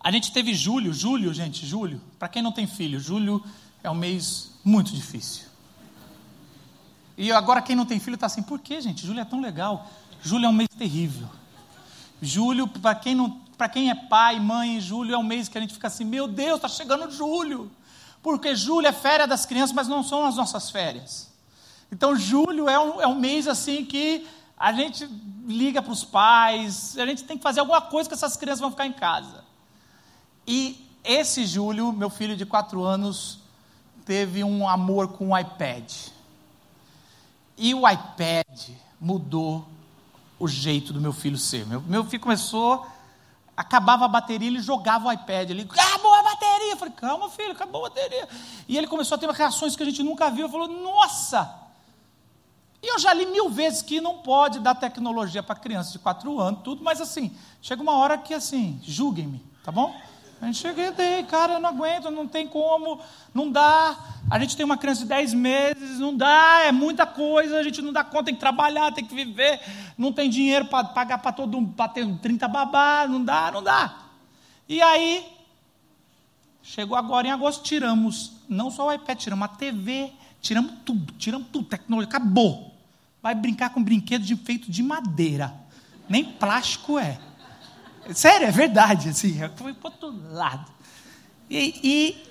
a 0.00 0.12
gente 0.12 0.32
teve 0.32 0.54
julho, 0.54 0.92
julho, 0.92 1.34
gente, 1.34 1.66
julho. 1.66 2.00
Para 2.18 2.28
quem 2.28 2.42
não 2.42 2.52
tem 2.52 2.66
filho, 2.66 3.00
julho 3.00 3.42
é 3.82 3.90
um 3.90 3.94
mês 3.94 4.50
muito 4.64 4.92
difícil. 4.92 5.46
E 7.16 7.32
agora 7.32 7.60
quem 7.60 7.74
não 7.74 7.84
tem 7.84 7.98
filho 7.98 8.14
está 8.14 8.26
assim, 8.26 8.42
por 8.42 8.60
que, 8.60 8.80
gente? 8.80 9.04
Julho 9.04 9.20
é 9.20 9.24
tão 9.24 9.40
legal. 9.40 9.88
Julho 10.22 10.46
é 10.46 10.48
um 10.48 10.52
mês 10.52 10.68
terrível. 10.78 11.28
Julho, 12.22 12.68
para 12.68 12.94
quem, 12.94 13.14
não, 13.14 13.40
quem 13.72 13.90
é 13.90 13.94
pai, 13.94 14.38
mãe, 14.38 14.80
julho 14.80 15.14
é 15.14 15.18
um 15.18 15.22
mês 15.22 15.48
que 15.48 15.58
a 15.58 15.60
gente 15.60 15.74
fica 15.74 15.88
assim, 15.88 16.04
meu 16.04 16.28
Deus, 16.28 16.56
está 16.56 16.68
chegando 16.68 17.10
julho. 17.10 17.70
Porque 18.22 18.54
julho 18.54 18.86
é 18.86 18.92
férias 18.92 19.28
das 19.28 19.46
crianças, 19.46 19.74
mas 19.74 19.88
não 19.88 20.02
são 20.02 20.26
as 20.26 20.36
nossas 20.36 20.70
férias. 20.70 21.28
Então, 21.90 22.14
julho 22.14 22.68
é 22.68 22.78
um, 22.78 23.00
é 23.00 23.06
um 23.06 23.14
mês 23.14 23.48
assim 23.48 23.84
que 23.84 24.26
a 24.56 24.72
gente 24.72 25.08
liga 25.46 25.80
para 25.80 25.92
os 25.92 26.04
pais, 26.04 26.98
a 26.98 27.06
gente 27.06 27.24
tem 27.24 27.36
que 27.36 27.42
fazer 27.42 27.60
alguma 27.60 27.80
coisa 27.80 28.08
que 28.08 28.14
essas 28.14 28.36
crianças 28.36 28.60
vão 28.60 28.70
ficar 28.70 28.86
em 28.86 28.92
casa. 28.92 29.44
E 30.46 30.84
esse 31.02 31.46
julho, 31.46 31.92
meu 31.92 32.10
filho 32.10 32.36
de 32.36 32.44
quatro 32.44 32.82
anos 32.84 33.38
teve 34.08 34.42
um 34.42 34.66
amor 34.66 35.08
com 35.08 35.28
o 35.28 35.38
iPad. 35.38 35.92
E 37.58 37.74
o 37.74 37.86
iPad 37.86 38.70
mudou 38.98 39.68
o 40.38 40.48
jeito 40.48 40.94
do 40.94 41.00
meu 41.00 41.12
filho 41.12 41.36
ser. 41.36 41.66
Meu, 41.66 41.82
meu 41.82 42.02
filho 42.04 42.22
começou, 42.22 42.86
acabava 43.54 44.06
a 44.06 44.08
bateria, 44.08 44.48
ele 44.48 44.62
jogava 44.62 45.08
o 45.08 45.12
iPad. 45.12 45.50
Ele, 45.50 45.68
acabou 45.70 46.14
a 46.14 46.22
bateria. 46.22 46.72
Eu 46.72 46.76
falei, 46.78 46.94
calma, 46.94 47.28
filho, 47.28 47.52
acabou 47.52 47.84
a 47.84 47.90
bateria. 47.90 48.26
E 48.66 48.78
ele 48.78 48.86
começou 48.86 49.16
a 49.16 49.18
ter 49.18 49.28
reações 49.28 49.76
que 49.76 49.82
a 49.82 49.86
gente 49.86 50.02
nunca 50.02 50.30
viu. 50.30 50.48
Falou, 50.48 50.68
nossa! 50.68 51.54
E 52.82 52.86
eu 52.86 52.98
já 52.98 53.12
li 53.12 53.26
mil 53.26 53.50
vezes 53.50 53.82
que 53.82 54.00
não 54.00 54.18
pode 54.18 54.58
dar 54.58 54.74
tecnologia 54.74 55.42
para 55.42 55.56
crianças 55.56 55.92
de 55.92 55.98
quatro 55.98 56.40
anos, 56.40 56.62
tudo, 56.62 56.82
mas 56.82 56.98
assim, 56.98 57.36
chega 57.60 57.82
uma 57.82 57.92
hora 57.92 58.16
que 58.16 58.32
assim, 58.32 58.80
julguem-me, 58.84 59.44
tá 59.64 59.72
bom? 59.72 59.94
A 60.40 60.46
gente 60.46 60.58
chega 60.58 60.94
e 61.02 61.24
cara, 61.24 61.54
eu 61.54 61.60
não 61.60 61.70
aguento, 61.70 62.10
não 62.10 62.26
tem 62.26 62.46
como, 62.46 63.00
não 63.34 63.50
dá. 63.50 63.96
A 64.30 64.38
gente 64.38 64.56
tem 64.56 64.64
uma 64.64 64.76
criança 64.76 65.02
de 65.02 65.08
10 65.08 65.34
meses, 65.34 65.98
não 65.98 66.16
dá, 66.16 66.60
é 66.64 66.70
muita 66.70 67.04
coisa, 67.06 67.58
a 67.58 67.62
gente 67.62 67.82
não 67.82 67.92
dá 67.92 68.04
conta, 68.04 68.26
tem 68.26 68.34
que 68.34 68.40
trabalhar, 68.40 68.92
tem 68.92 69.04
que 69.04 69.14
viver, 69.14 69.60
não 69.96 70.12
tem 70.12 70.30
dinheiro 70.30 70.66
para 70.66 70.88
pagar 70.88 71.18
para 71.18 71.32
todo 71.32 71.60
mundo, 71.60 71.74
para 71.74 71.88
ter 71.88 72.06
30 72.18 72.46
babá, 72.46 73.06
não 73.08 73.24
dá, 73.24 73.50
não 73.50 73.62
dá. 73.62 74.06
E 74.68 74.80
aí, 74.80 75.26
chegou 76.62 76.96
agora 76.96 77.26
em 77.26 77.30
agosto, 77.30 77.64
tiramos 77.64 78.32
não 78.48 78.70
só 78.70 78.86
o 78.86 78.92
iPad, 78.92 79.18
tiramos 79.18 79.44
a 79.44 79.48
TV, 79.48 80.12
tiramos 80.40 80.72
tudo, 80.84 81.12
tiramos 81.14 81.48
tudo, 81.52 81.64
tecnologia, 81.66 82.08
acabou. 82.08 82.74
vai 83.20 83.34
brincar 83.34 83.70
com 83.70 83.82
brinquedo 83.82 84.22
de 84.22 84.36
feito 84.36 84.70
de 84.70 84.82
madeira. 84.82 85.52
Nem 86.08 86.24
plástico 86.24 86.98
é. 86.98 87.18
Sério, 88.14 88.46
é 88.46 88.50
verdade. 88.50 89.10
Assim, 89.10 89.38
foi 89.56 89.74
para 89.74 89.90
outro 89.90 90.14
lado. 90.32 90.70
E, 91.50 91.80
e 91.82 92.28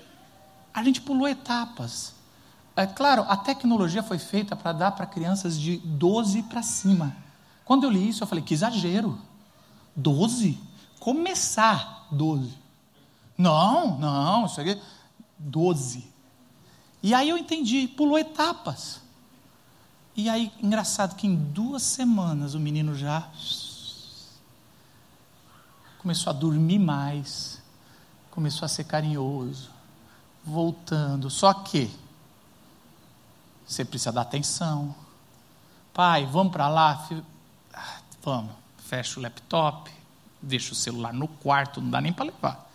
a 0.72 0.82
gente 0.82 1.00
pulou 1.00 1.28
etapas. 1.28 2.14
É 2.76 2.86
claro, 2.86 3.24
a 3.28 3.36
tecnologia 3.36 4.02
foi 4.02 4.18
feita 4.18 4.54
para 4.54 4.72
dar 4.72 4.92
para 4.92 5.04
crianças 5.04 5.58
de 5.58 5.78
12 5.78 6.44
para 6.44 6.62
cima. 6.62 7.16
Quando 7.64 7.84
eu 7.84 7.90
li 7.90 8.08
isso, 8.08 8.22
eu 8.22 8.26
falei, 8.26 8.44
que 8.44 8.54
exagero. 8.54 9.18
12? 9.96 10.58
Começar 11.00 12.06
12. 12.12 12.56
Não, 13.36 13.98
não, 13.98 14.46
isso 14.46 14.60
aqui. 14.60 14.80
12. 15.38 16.04
E 17.02 17.14
aí 17.14 17.28
eu 17.28 17.36
entendi, 17.36 17.88
pulou 17.88 18.18
etapas. 18.18 19.00
E 20.16 20.28
aí, 20.28 20.52
engraçado 20.60 21.14
que 21.14 21.26
em 21.26 21.34
duas 21.34 21.82
semanas 21.82 22.54
o 22.54 22.60
menino 22.60 22.94
já 22.94 23.28
começou 25.98 26.30
a 26.30 26.32
dormir 26.32 26.78
mais, 26.78 27.60
começou 28.30 28.64
a 28.64 28.68
ser 28.68 28.84
carinhoso, 28.84 29.70
voltando. 30.44 31.28
Só 31.28 31.52
que 31.52 31.90
você 33.66 33.84
precisa 33.84 34.12
dar 34.12 34.22
atenção. 34.22 34.94
Pai, 35.92 36.24
vamos 36.26 36.52
para 36.52 36.68
lá? 36.68 37.06
Ah, 37.74 38.00
vamos. 38.22 38.52
Fecha 38.78 39.20
o 39.20 39.22
laptop, 39.22 39.90
deixa 40.40 40.72
o 40.72 40.76
celular 40.76 41.12
no 41.12 41.28
quarto, 41.28 41.80
não 41.80 41.90
dá 41.90 42.00
nem 42.00 42.12
para 42.12 42.26
levar. 42.26 42.70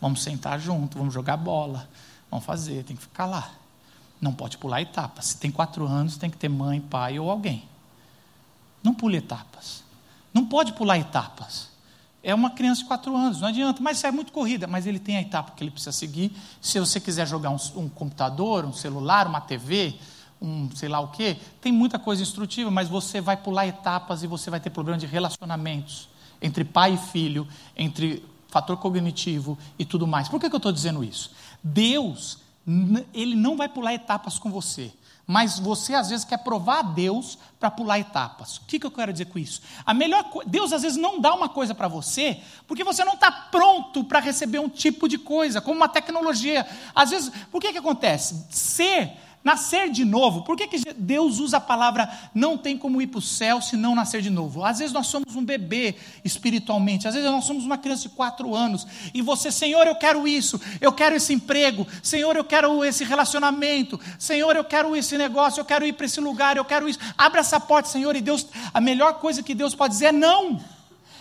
Vamos 0.00 0.22
sentar 0.22 0.60
junto, 0.60 0.98
vamos 0.98 1.14
jogar 1.14 1.36
bola, 1.36 1.88
vamos 2.30 2.44
fazer, 2.44 2.84
tem 2.84 2.96
que 2.96 3.02
ficar 3.02 3.24
lá. 3.24 3.50
Não 4.20 4.34
pode 4.34 4.58
pular 4.58 4.82
etapas. 4.82 5.26
Se 5.26 5.38
tem 5.38 5.50
quatro 5.50 5.86
anos, 5.86 6.16
tem 6.16 6.28
que 6.28 6.36
ter 6.36 6.48
mãe, 6.48 6.80
pai 6.80 7.18
ou 7.18 7.30
alguém. 7.30 7.66
Não 8.82 8.92
pule 8.92 9.16
etapas. 9.16 9.82
Não 10.32 10.44
pode 10.44 10.72
pular 10.74 10.98
etapas. 10.98 11.73
É 12.24 12.34
uma 12.34 12.50
criança 12.50 12.80
de 12.80 12.88
quatro 12.88 13.14
anos, 13.14 13.42
não 13.42 13.48
adianta, 13.48 13.82
mas 13.82 14.02
é 14.02 14.10
muito 14.10 14.32
corrida. 14.32 14.66
Mas 14.66 14.86
ele 14.86 14.98
tem 14.98 15.18
a 15.18 15.20
etapa 15.20 15.52
que 15.54 15.62
ele 15.62 15.70
precisa 15.70 15.92
seguir. 15.92 16.32
Se 16.60 16.80
você 16.80 16.98
quiser 16.98 17.26
jogar 17.26 17.50
um, 17.50 17.58
um 17.76 17.88
computador, 17.88 18.64
um 18.64 18.72
celular, 18.72 19.26
uma 19.26 19.42
TV, 19.42 19.94
um 20.40 20.70
sei 20.74 20.88
lá 20.88 21.00
o 21.00 21.08
quê, 21.08 21.36
tem 21.60 21.70
muita 21.70 21.98
coisa 21.98 22.22
instrutiva, 22.22 22.70
mas 22.70 22.88
você 22.88 23.20
vai 23.20 23.36
pular 23.36 23.66
etapas 23.66 24.22
e 24.22 24.26
você 24.26 24.50
vai 24.50 24.58
ter 24.58 24.70
problema 24.70 24.98
de 24.98 25.04
relacionamentos 25.06 26.08
entre 26.40 26.64
pai 26.64 26.94
e 26.94 26.96
filho, 26.96 27.46
entre 27.76 28.24
fator 28.48 28.78
cognitivo 28.78 29.58
e 29.78 29.84
tudo 29.84 30.06
mais. 30.06 30.28
Por 30.28 30.40
que, 30.40 30.48
que 30.48 30.54
eu 30.54 30.58
estou 30.58 30.72
dizendo 30.72 31.04
isso? 31.04 31.30
Deus 31.62 32.38
ele 33.12 33.34
não 33.34 33.56
vai 33.56 33.68
pular 33.68 33.92
etapas 33.92 34.38
com 34.38 34.50
você. 34.50 34.90
Mas 35.26 35.58
você 35.58 35.94
às 35.94 36.10
vezes 36.10 36.24
quer 36.24 36.38
provar 36.38 36.80
a 36.80 36.82
Deus 36.82 37.38
para 37.58 37.70
pular 37.70 37.98
etapas. 37.98 38.58
O 38.58 38.64
que, 38.66 38.78
que 38.78 38.86
eu 38.86 38.90
quero 38.90 39.12
dizer 39.12 39.26
com 39.26 39.38
isso? 39.38 39.62
A 39.86 39.94
melhor 39.94 40.24
Deus 40.46 40.72
às 40.72 40.82
vezes 40.82 40.98
não 40.98 41.18
dá 41.18 41.32
uma 41.32 41.48
coisa 41.48 41.74
para 41.74 41.88
você 41.88 42.40
porque 42.66 42.84
você 42.84 43.02
não 43.04 43.14
está 43.14 43.30
pronto 43.30 44.04
para 44.04 44.20
receber 44.20 44.58
um 44.58 44.68
tipo 44.68 45.08
de 45.08 45.16
coisa, 45.16 45.62
como 45.62 45.76
uma 45.76 45.88
tecnologia. 45.88 46.66
Às 46.94 47.10
vezes, 47.10 47.32
por 47.50 47.60
que, 47.60 47.72
que 47.72 47.78
acontece? 47.78 48.46
Ser 48.50 49.12
Nascer 49.44 49.90
de 49.90 50.06
novo, 50.06 50.40
por 50.42 50.56
que, 50.56 50.66
que 50.66 50.94
Deus 50.94 51.38
usa 51.38 51.58
a 51.58 51.60
palavra 51.60 52.10
não 52.34 52.56
tem 52.56 52.78
como 52.78 53.02
ir 53.02 53.08
para 53.08 53.18
o 53.18 53.22
céu 53.22 53.60
se 53.60 53.76
não 53.76 53.94
nascer 53.94 54.22
de 54.22 54.30
novo? 54.30 54.64
Às 54.64 54.78
vezes 54.78 54.94
nós 54.94 55.06
somos 55.06 55.36
um 55.36 55.44
bebê 55.44 55.96
espiritualmente, 56.24 57.06
às 57.06 57.12
vezes 57.12 57.30
nós 57.30 57.44
somos 57.44 57.62
uma 57.66 57.76
criança 57.76 58.08
de 58.08 58.14
quatro 58.14 58.54
anos, 58.54 58.86
e 59.12 59.20
você, 59.20 59.52
Senhor, 59.52 59.86
eu 59.86 59.96
quero 59.96 60.26
isso, 60.26 60.58
eu 60.80 60.90
quero 60.90 61.14
esse 61.14 61.34
emprego, 61.34 61.86
Senhor, 62.02 62.34
eu 62.34 62.44
quero 62.44 62.82
esse 62.82 63.04
relacionamento, 63.04 64.00
Senhor, 64.18 64.56
eu 64.56 64.64
quero 64.64 64.96
esse 64.96 65.18
negócio, 65.18 65.60
eu 65.60 65.64
quero 65.66 65.84
ir 65.86 65.92
para 65.92 66.06
esse 66.06 66.22
lugar, 66.22 66.56
eu 66.56 66.64
quero 66.64 66.88
isso. 66.88 66.98
Abre 67.18 67.38
essa 67.38 67.60
porta, 67.60 67.90
Senhor, 67.90 68.16
e 68.16 68.22
Deus, 68.22 68.46
a 68.72 68.80
melhor 68.80 69.20
coisa 69.20 69.42
que 69.42 69.54
Deus 69.54 69.74
pode 69.74 69.92
dizer 69.92 70.06
é 70.06 70.12
não. 70.12 70.58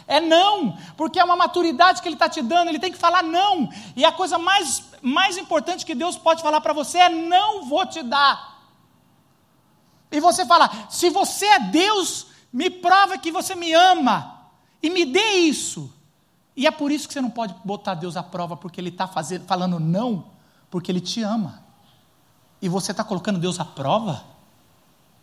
É 0.07 0.19
não, 0.19 0.77
porque 0.97 1.19
é 1.19 1.23
uma 1.23 1.35
maturidade 1.35 2.01
que 2.01 2.07
Ele 2.07 2.15
está 2.15 2.27
te 2.27 2.41
dando, 2.41 2.67
Ele 2.67 2.79
tem 2.79 2.91
que 2.91 2.97
falar 2.97 3.23
não. 3.23 3.69
E 3.95 4.03
a 4.03 4.11
coisa 4.11 4.37
mais, 4.37 4.83
mais 5.01 5.37
importante 5.37 5.85
que 5.85 5.95
Deus 5.95 6.17
pode 6.17 6.41
falar 6.41 6.61
para 6.61 6.73
você 6.73 6.97
é: 6.97 7.09
não 7.09 7.65
vou 7.65 7.85
te 7.85 8.03
dar. 8.03 8.61
E 10.11 10.19
você 10.19 10.45
fala: 10.45 10.69
se 10.89 11.09
você 11.09 11.45
é 11.45 11.59
Deus, 11.59 12.27
me 12.51 12.69
prova 12.69 13.17
que 13.17 13.31
você 13.31 13.55
me 13.55 13.73
ama 13.73 14.41
e 14.81 14.89
me 14.89 15.05
dê 15.05 15.33
isso. 15.33 15.91
E 16.55 16.67
é 16.67 16.71
por 16.71 16.91
isso 16.91 17.07
que 17.07 17.13
você 17.13 17.21
não 17.21 17.31
pode 17.31 17.55
botar 17.63 17.95
Deus 17.95 18.15
à 18.15 18.21
prova, 18.21 18.55
porque 18.55 18.79
Ele 18.79 18.89
está 18.89 19.07
falando 19.07 19.79
não, 19.79 20.25
porque 20.69 20.91
Ele 20.91 21.01
te 21.01 21.23
ama. 21.23 21.63
E 22.61 22.69
você 22.69 22.91
está 22.91 23.03
colocando 23.03 23.39
Deus 23.39 23.59
à 23.59 23.65
prova? 23.65 24.23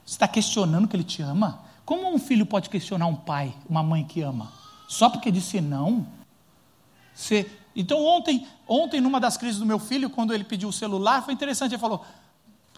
Você 0.04 0.14
está 0.14 0.26
questionando 0.26 0.88
que 0.88 0.96
Ele 0.96 1.04
te 1.04 1.22
ama? 1.22 1.60
Como 1.84 2.12
um 2.12 2.18
filho 2.18 2.44
pode 2.44 2.68
questionar 2.68 3.06
um 3.06 3.14
pai, 3.14 3.54
uma 3.68 3.82
mãe 3.82 4.04
que 4.04 4.20
ama? 4.22 4.59
Só 4.90 5.09
porque 5.09 5.31
disse 5.31 5.61
não? 5.61 6.05
Você... 7.14 7.48
Então, 7.76 8.05
ontem, 8.05 8.44
ontem, 8.66 9.00
numa 9.00 9.20
das 9.20 9.37
crises 9.37 9.61
do 9.61 9.64
meu 9.64 9.79
filho, 9.79 10.11
quando 10.11 10.35
ele 10.35 10.42
pediu 10.42 10.68
o 10.68 10.72
celular, 10.72 11.22
foi 11.22 11.33
interessante. 11.33 11.74
Ele 11.74 11.81
falou: 11.81 12.05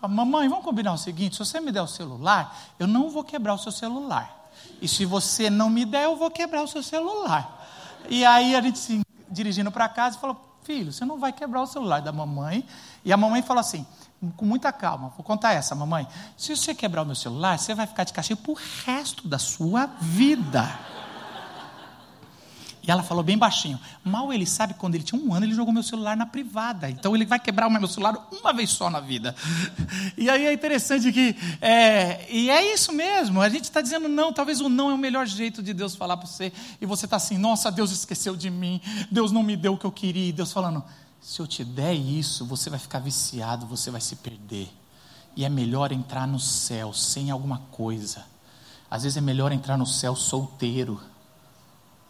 Mamãe, 0.06 0.46
vamos 0.46 0.62
combinar 0.62 0.92
o 0.92 0.98
seguinte: 0.98 1.36
se 1.36 1.38
você 1.38 1.58
me 1.58 1.72
der 1.72 1.80
o 1.80 1.86
celular, 1.86 2.54
eu 2.78 2.86
não 2.86 3.08
vou 3.08 3.24
quebrar 3.24 3.54
o 3.54 3.58
seu 3.58 3.72
celular. 3.72 4.50
E 4.82 4.86
se 4.86 5.06
você 5.06 5.48
não 5.48 5.70
me 5.70 5.86
der, 5.86 6.04
eu 6.04 6.14
vou 6.14 6.30
quebrar 6.30 6.62
o 6.62 6.68
seu 6.68 6.82
celular. 6.82 7.66
E 8.10 8.26
aí 8.26 8.54
a 8.54 8.60
gente 8.60 8.78
se 8.78 9.00
dirigindo 9.30 9.72
para 9.72 9.88
casa 9.88 10.18
falou: 10.18 10.38
Filho, 10.64 10.92
você 10.92 11.06
não 11.06 11.18
vai 11.18 11.32
quebrar 11.32 11.62
o 11.62 11.66
celular 11.66 12.02
da 12.02 12.12
mamãe. 12.12 12.62
E 13.02 13.10
a 13.10 13.16
mamãe 13.16 13.40
falou 13.40 13.62
assim: 13.62 13.86
com 14.36 14.44
muita 14.44 14.70
calma, 14.70 15.08
vou 15.16 15.24
contar 15.24 15.54
essa, 15.54 15.74
mamãe. 15.74 16.06
Se 16.36 16.54
você 16.54 16.74
quebrar 16.74 17.00
o 17.00 17.06
meu 17.06 17.14
celular, 17.14 17.58
você 17.58 17.74
vai 17.74 17.86
ficar 17.86 18.04
de 18.04 18.12
castigo 18.12 18.52
o 18.52 18.58
resto 18.84 19.26
da 19.26 19.38
sua 19.38 19.86
vida. 19.86 20.91
E 22.82 22.90
ela 22.90 23.02
falou 23.02 23.22
bem 23.22 23.38
baixinho: 23.38 23.78
Mal 24.04 24.32
ele 24.32 24.44
sabe, 24.44 24.74
quando 24.74 24.96
ele 24.96 25.04
tinha 25.04 25.20
um 25.20 25.32
ano, 25.32 25.46
ele 25.46 25.54
jogou 25.54 25.72
meu 25.72 25.82
celular 25.82 26.16
na 26.16 26.26
privada. 26.26 26.90
Então 26.90 27.14
ele 27.14 27.24
vai 27.24 27.38
quebrar 27.38 27.68
o 27.68 27.70
meu 27.70 27.86
celular 27.86 28.28
uma 28.32 28.52
vez 28.52 28.70
só 28.70 28.90
na 28.90 29.00
vida. 29.00 29.34
E 30.16 30.28
aí 30.28 30.46
é 30.46 30.52
interessante 30.52 31.12
que. 31.12 31.34
É, 31.60 32.26
e 32.30 32.50
é 32.50 32.74
isso 32.74 32.92
mesmo. 32.92 33.40
A 33.40 33.48
gente 33.48 33.64
está 33.64 33.80
dizendo 33.80 34.08
não. 34.08 34.32
Talvez 34.32 34.60
o 34.60 34.68
não 34.68 34.90
é 34.90 34.94
o 34.94 34.98
melhor 34.98 35.26
jeito 35.26 35.62
de 35.62 35.72
Deus 35.72 35.94
falar 35.94 36.16
para 36.16 36.26
você. 36.26 36.52
E 36.80 36.86
você 36.86 37.04
está 37.06 37.16
assim: 37.16 37.38
Nossa, 37.38 37.70
Deus 37.70 37.90
esqueceu 37.92 38.36
de 38.36 38.50
mim. 38.50 38.80
Deus 39.10 39.32
não 39.32 39.42
me 39.42 39.56
deu 39.56 39.74
o 39.74 39.78
que 39.78 39.84
eu 39.84 39.92
queria. 39.92 40.28
E 40.28 40.32
Deus 40.32 40.52
falando: 40.52 40.82
Se 41.20 41.40
eu 41.40 41.46
te 41.46 41.64
der 41.64 41.94
isso, 41.94 42.44
você 42.44 42.68
vai 42.68 42.78
ficar 42.78 42.98
viciado, 42.98 43.66
você 43.66 43.90
vai 43.90 44.00
se 44.00 44.16
perder. 44.16 44.68
E 45.36 45.44
é 45.44 45.48
melhor 45.48 45.92
entrar 45.92 46.26
no 46.26 46.40
céu 46.40 46.92
sem 46.92 47.30
alguma 47.30 47.58
coisa. 47.70 48.24
Às 48.90 49.04
vezes 49.04 49.16
é 49.16 49.20
melhor 49.20 49.52
entrar 49.52 49.78
no 49.78 49.86
céu 49.86 50.14
solteiro 50.14 51.00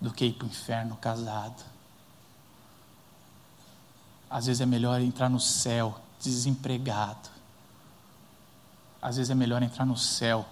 do 0.02 0.12
que 0.12 0.26
ir 0.26 0.32
para 0.32 0.46
o 0.46 0.48
inferno 0.48 0.96
casado. 0.96 1.62
Às 4.28 4.46
vezes 4.46 4.60
é 4.60 4.66
melhor 4.66 5.00
entrar 5.00 5.28
no 5.28 5.38
céu 5.38 5.96
desempregado. 6.20 7.30
Às 9.00 9.16
vezes 9.16 9.30
é 9.30 9.34
melhor 9.34 9.62
entrar 9.62 9.86
no 9.86 9.96
céu 9.96 10.44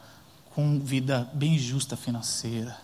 com 0.55 0.79
vida 0.79 1.29
bem 1.33 1.59
justa 1.59 1.97
financeira. 1.97 2.77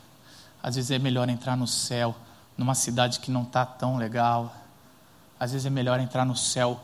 Às 0.60 0.74
vezes 0.74 0.90
é 0.90 0.98
melhor 0.98 1.28
entrar 1.28 1.56
no 1.56 1.68
céu 1.68 2.16
numa 2.58 2.74
cidade 2.74 3.20
que 3.20 3.30
não 3.30 3.44
está 3.44 3.64
tão 3.64 3.96
legal. 3.96 4.52
Às 5.38 5.52
vezes 5.52 5.66
é 5.66 5.70
melhor 5.70 6.00
entrar 6.00 6.24
no 6.24 6.36
céu 6.36 6.80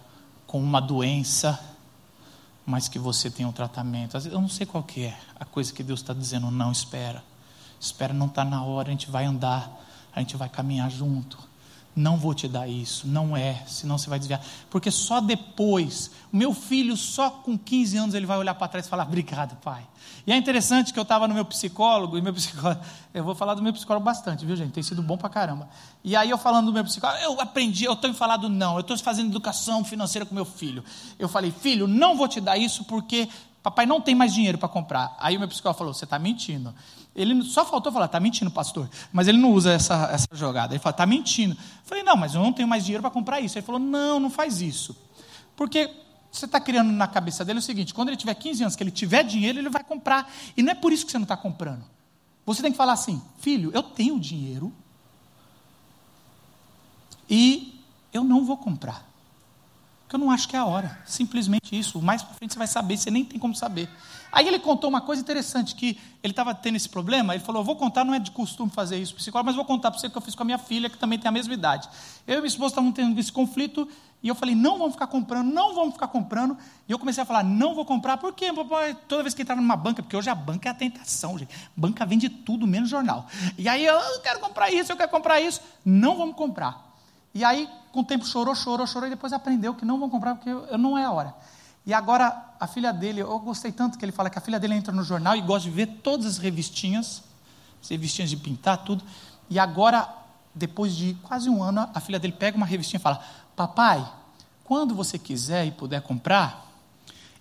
com 0.47 0.63
uma 0.63 0.81
doença, 0.81 1.59
mas 2.65 2.87
que 2.87 3.01
você 3.01 3.29
tem 3.31 3.45
um 3.47 3.53
tratamento. 3.53 4.13
Vezes, 4.13 4.33
eu 4.33 4.41
não 4.41 4.49
sei 4.49 4.65
qual 4.65 4.85
que 4.85 5.07
é 5.07 5.19
a 5.41 5.45
coisa 5.45 5.73
que 5.73 5.83
Deus 5.83 6.01
está 6.01 6.13
dizendo, 6.13 6.51
não, 6.53 6.71
espera. 6.71 7.32
Espera, 7.83 8.15
não 8.15 8.27
está 8.27 8.45
na 8.45 8.63
hora, 8.63 8.87
a 8.87 8.91
gente 8.93 9.11
vai 9.11 9.25
andar, 9.25 9.69
a 10.15 10.21
gente 10.21 10.37
vai 10.37 10.49
caminhar 10.49 10.89
junto. 10.89 11.37
Não 11.97 12.17
vou 12.17 12.33
te 12.33 12.47
dar 12.47 12.69
isso, 12.69 13.09
não 13.09 13.37
é, 13.37 13.65
senão 13.67 13.99
você 13.99 14.09
vai 14.09 14.19
desviar. 14.19 14.41
Porque 14.71 14.89
só 14.91 15.21
depois, 15.21 16.13
o 16.33 16.37
meu 16.37 16.55
filho, 16.55 16.97
só 16.97 17.29
com 17.29 17.59
15 17.59 17.97
anos, 17.99 18.15
ele 18.15 18.25
vai 18.25 18.39
olhar 18.39 18.55
para 18.55 18.69
trás 18.69 18.87
e 18.87 18.89
falar: 18.89 19.03
Obrigado, 19.03 19.57
pai. 19.57 19.87
E 20.25 20.33
é 20.33 20.37
interessante 20.37 20.93
que 20.93 20.99
eu 20.99 21.03
estava 21.03 21.27
no 21.27 21.35
meu 21.35 21.45
psicólogo, 21.45 22.17
e 22.17 22.23
meu 22.23 22.33
psicólogo, 22.33 22.81
eu 23.13 23.25
vou 23.25 23.35
falar 23.35 23.55
do 23.55 23.63
meu 23.63 23.73
psicólogo 23.73 24.05
bastante, 24.05 24.47
viu, 24.47 24.57
gente? 24.57 24.71
Tem 24.71 24.83
sido 24.83 25.03
bom 25.03 25.19
para 25.19 25.29
caramba. 25.29 25.69
E 26.05 26.15
aí 26.15 26.31
eu 26.31 26.39
falando 26.39 26.67
do 26.67 26.73
meu 26.73 26.85
psicólogo, 26.85 27.21
eu 27.21 27.39
aprendi, 27.41 27.85
eu 27.85 27.97
tenho 27.97 28.15
falado 28.15 28.49
não, 28.49 28.75
eu 28.77 28.81
estou 28.81 28.97
fazendo 28.97 29.29
educação 29.29 29.85
financeira 29.85 30.25
com 30.25 30.35
meu 30.35 30.47
filho. 30.47 30.85
Eu 31.19 31.29
falei: 31.29 31.51
Filho, 31.51 31.89
não 31.89 32.17
vou 32.17 32.29
te 32.29 32.41
dar 32.41 32.57
isso 32.57 32.85
porque 32.85 33.29
papai 33.63 33.87
não 33.87 34.01
tem 34.01 34.15
mais 34.15 34.35
dinheiro 34.35 34.59
para 34.59 34.69
comprar. 34.69 35.17
Aí 35.19 35.37
o 35.37 35.39
meu 35.39 35.49
psicólogo 35.49 35.79
falou: 35.79 35.95
Você 35.95 36.05
está 36.05 36.19
mentindo. 36.19 36.75
Ele 37.15 37.43
só 37.43 37.65
faltou 37.65 37.93
falar, 37.93 38.07
está 38.07 38.19
mentindo, 38.19 38.51
pastor. 38.51 38.89
Mas 39.13 39.29
ele 39.29 39.37
não 39.37 39.53
usa 39.53 39.73
essa, 39.73 40.09
essa 40.11 40.27
jogada. 40.33 40.73
Ele 40.73 40.81
fala, 40.81 40.95
está 40.95 41.05
mentindo. 41.05 41.55
Eu 41.55 41.85
falei, 41.85 42.03
não, 42.03 42.17
mas 42.17 42.35
eu 42.35 42.41
não 42.41 42.55
tenho 42.55 42.67
mais 42.67 42.85
dinheiro 42.85 43.03
para 43.03 43.11
comprar 43.11 43.39
isso. 43.39 43.59
Ele 43.59 43.67
falou, 43.67 43.79
não, 43.79 44.19
não 44.19 44.31
faz 44.31 44.63
isso. 44.63 44.97
Porque 45.55 45.91
você 46.31 46.47
está 46.47 46.59
criando 46.59 46.91
na 46.91 47.07
cabeça 47.07 47.45
dele 47.45 47.59
o 47.59 47.63
seguinte: 47.63 47.93
quando 47.93 48.09
ele 48.09 48.17
tiver 48.17 48.35
15 48.35 48.63
anos, 48.63 48.77
que 48.77 48.83
ele 48.83 48.91
tiver 48.91 49.23
dinheiro, 49.23 49.59
ele 49.59 49.69
vai 49.69 49.85
comprar. 49.85 50.33
E 50.57 50.63
não 50.63 50.73
é 50.73 50.75
por 50.75 50.93
isso 50.93 51.05
que 51.05 51.13
você 51.13 51.19
não 51.19 51.25
está 51.25 51.37
comprando. 51.37 51.85
Você 52.47 52.63
tem 52.63 52.73
que 52.73 52.79
falar 52.79 52.95
assim, 52.95 53.23
filho, 53.39 53.71
eu 53.73 53.83
tenho 53.83 54.19
dinheiro 54.19 54.73
e 57.29 57.81
eu 58.13 58.25
não 58.25 58.45
vou 58.45 58.57
comprar. 58.57 59.07
Porque 60.13 60.23
eu 60.23 60.27
não 60.27 60.31
acho 60.31 60.47
que 60.47 60.55
é 60.55 60.59
a 60.59 60.67
hora. 60.67 60.99
Simplesmente 61.07 61.79
isso. 61.79 62.03
Mais 62.03 62.23
para 62.23 62.35
frente 62.35 62.53
você 62.53 62.59
vai 62.59 62.67
saber, 62.67 62.99
você 62.99 63.11
nem 63.11 63.25
tem 63.25 63.39
como 63.39 63.55
saber. 63.55 63.89
Aí 64.31 64.47
ele 64.47 64.59
contou 64.59 64.91
uma 64.91 65.01
coisa 65.01 65.23
interessante, 65.23 65.75
que 65.75 65.99
ele 66.23 66.33
estava 66.33 66.55
tendo 66.55 66.77
esse 66.77 66.89
problema, 66.89 67.35
ele 67.35 67.43
falou, 67.43 67.65
vou 67.65 67.77
contar, 67.77 68.05
não 68.05 68.13
é 68.13 68.19
de 68.19 68.31
costume 68.31 68.71
fazer 68.71 68.99
isso 68.99 69.15
psicólogo, 69.15 69.47
mas 69.47 69.57
vou 69.57 69.65
contar 69.65 69.91
para 69.91 69.99
você 69.99 70.11
que 70.11 70.17
eu 70.17 70.21
fiz 70.21 70.35
com 70.35 70.43
a 70.43 70.45
minha 70.45 70.59
filha, 70.59 70.91
que 70.91 70.99
também 70.99 71.19
tem 71.19 71.31
a 71.31 71.33
mesma 71.33 71.55
idade. 71.55 71.89
Eu 72.27 72.35
e 72.35 72.37
minha 72.39 72.47
esposa 72.47 72.73
estavam 72.73 72.93
tendo 72.93 73.19
esse 73.19 73.33
conflito, 73.33 73.89
e 74.23 74.29
eu 74.29 74.35
falei, 74.35 74.55
não 74.55 74.77
vamos 74.77 74.93
ficar 74.93 75.07
comprando, 75.07 75.51
não 75.51 75.75
vamos 75.75 75.95
ficar 75.95 76.09
comprando. 76.09 76.59
E 76.87 76.93
eu 76.93 76.99
comecei 76.99 77.23
a 77.23 77.25
falar, 77.25 77.43
não 77.43 77.75
vou 77.75 77.87
comprar, 77.87 78.19
por 78.19 78.35
quê, 78.35 78.53
papai? 78.53 78.95
Toda 79.09 79.23
vez 79.23 79.33
que 79.33 79.41
entrava 79.41 79.63
numa 79.63 79.77
banca, 79.77 80.03
porque 80.03 80.17
hoje 80.17 80.29
a 80.29 80.35
banca 80.35 80.69
é 80.69 80.73
a 80.73 80.75
tentação, 80.75 81.39
gente. 81.39 81.55
Banca 81.75 82.05
vende 82.05 82.29
tudo, 82.29 82.67
menos 82.67 82.91
jornal. 82.91 83.27
E 83.57 83.67
aí 83.67 83.85
eu, 83.85 83.95
eu 83.95 84.21
quero 84.21 84.41
comprar 84.41 84.71
isso, 84.71 84.93
eu 84.93 84.97
quero 84.97 85.11
comprar 85.11 85.41
isso. 85.41 85.63
Não 85.85 86.19
vamos 86.19 86.37
comprar. 86.37 86.92
E 87.35 87.45
aí, 87.45 87.69
com 87.91 88.01
o 88.01 88.05
tempo, 88.05 88.27
chorou, 88.27 88.55
chorou, 88.55 88.87
chorou, 88.87 89.07
e 89.07 89.11
depois 89.11 89.33
aprendeu 89.33 89.75
que 89.75 89.85
não 89.85 89.99
vão 89.99 90.11
comprar, 90.11 90.35
porque 90.35 90.51
eu, 90.51 90.79
não 90.79 90.97
é 90.97 91.05
a 91.05 91.11
hora. 91.11 91.35
E 91.85 91.93
agora, 91.93 92.55
a 92.61 92.67
filha 92.67 92.93
dele, 92.93 93.21
eu 93.21 93.39
gostei 93.39 93.73
tanto 93.73 93.99
que 93.99 94.05
ele 94.05 94.13
fala 94.13 94.31
que 94.31 94.39
a 94.39 94.41
filha 94.41 94.61
dele 94.61 94.75
entra 94.75 94.93
no 94.93 95.03
jornal 95.03 95.35
e 95.35 95.41
gosta 95.41 95.69
de 95.69 95.75
ver 95.75 95.87
todas 96.03 96.27
as 96.27 96.39
revistinhas, 96.39 97.23
as 97.83 97.89
revistinhas 97.89 98.31
de 98.31 98.37
pintar, 98.37 98.79
tudo. 98.79 99.03
E 99.51 99.59
agora, 99.59 100.09
depois 100.55 100.95
de 100.95 101.15
quase 101.23 101.49
um 101.49 101.63
ano, 101.63 101.89
a 101.93 102.01
filha 102.01 102.19
dele 102.19 102.35
pega 102.35 102.57
uma 102.57 102.67
revistinha 102.67 102.99
e 102.99 103.03
fala: 103.03 103.23
Papai, 103.57 104.07
quando 104.65 104.95
você 104.95 105.19
quiser 105.19 105.67
e 105.67 105.73
puder 105.73 106.03
comprar, 106.03 106.71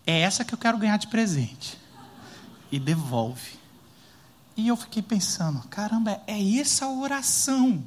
é 0.06 0.22
essa 0.22 0.44
que 0.44 0.54
eu 0.54 0.58
quero 0.58 0.78
ganhar 0.78 0.98
de 0.98 1.08
presente. 1.08 1.78
E 2.72 2.80
devolve. 2.80 3.60
E 4.56 4.68
eu 4.68 4.76
fiquei 4.76 5.04
pensando: 5.04 5.62
caramba, 5.68 6.22
é 6.26 6.60
essa 6.60 6.88
oração. 6.88 7.84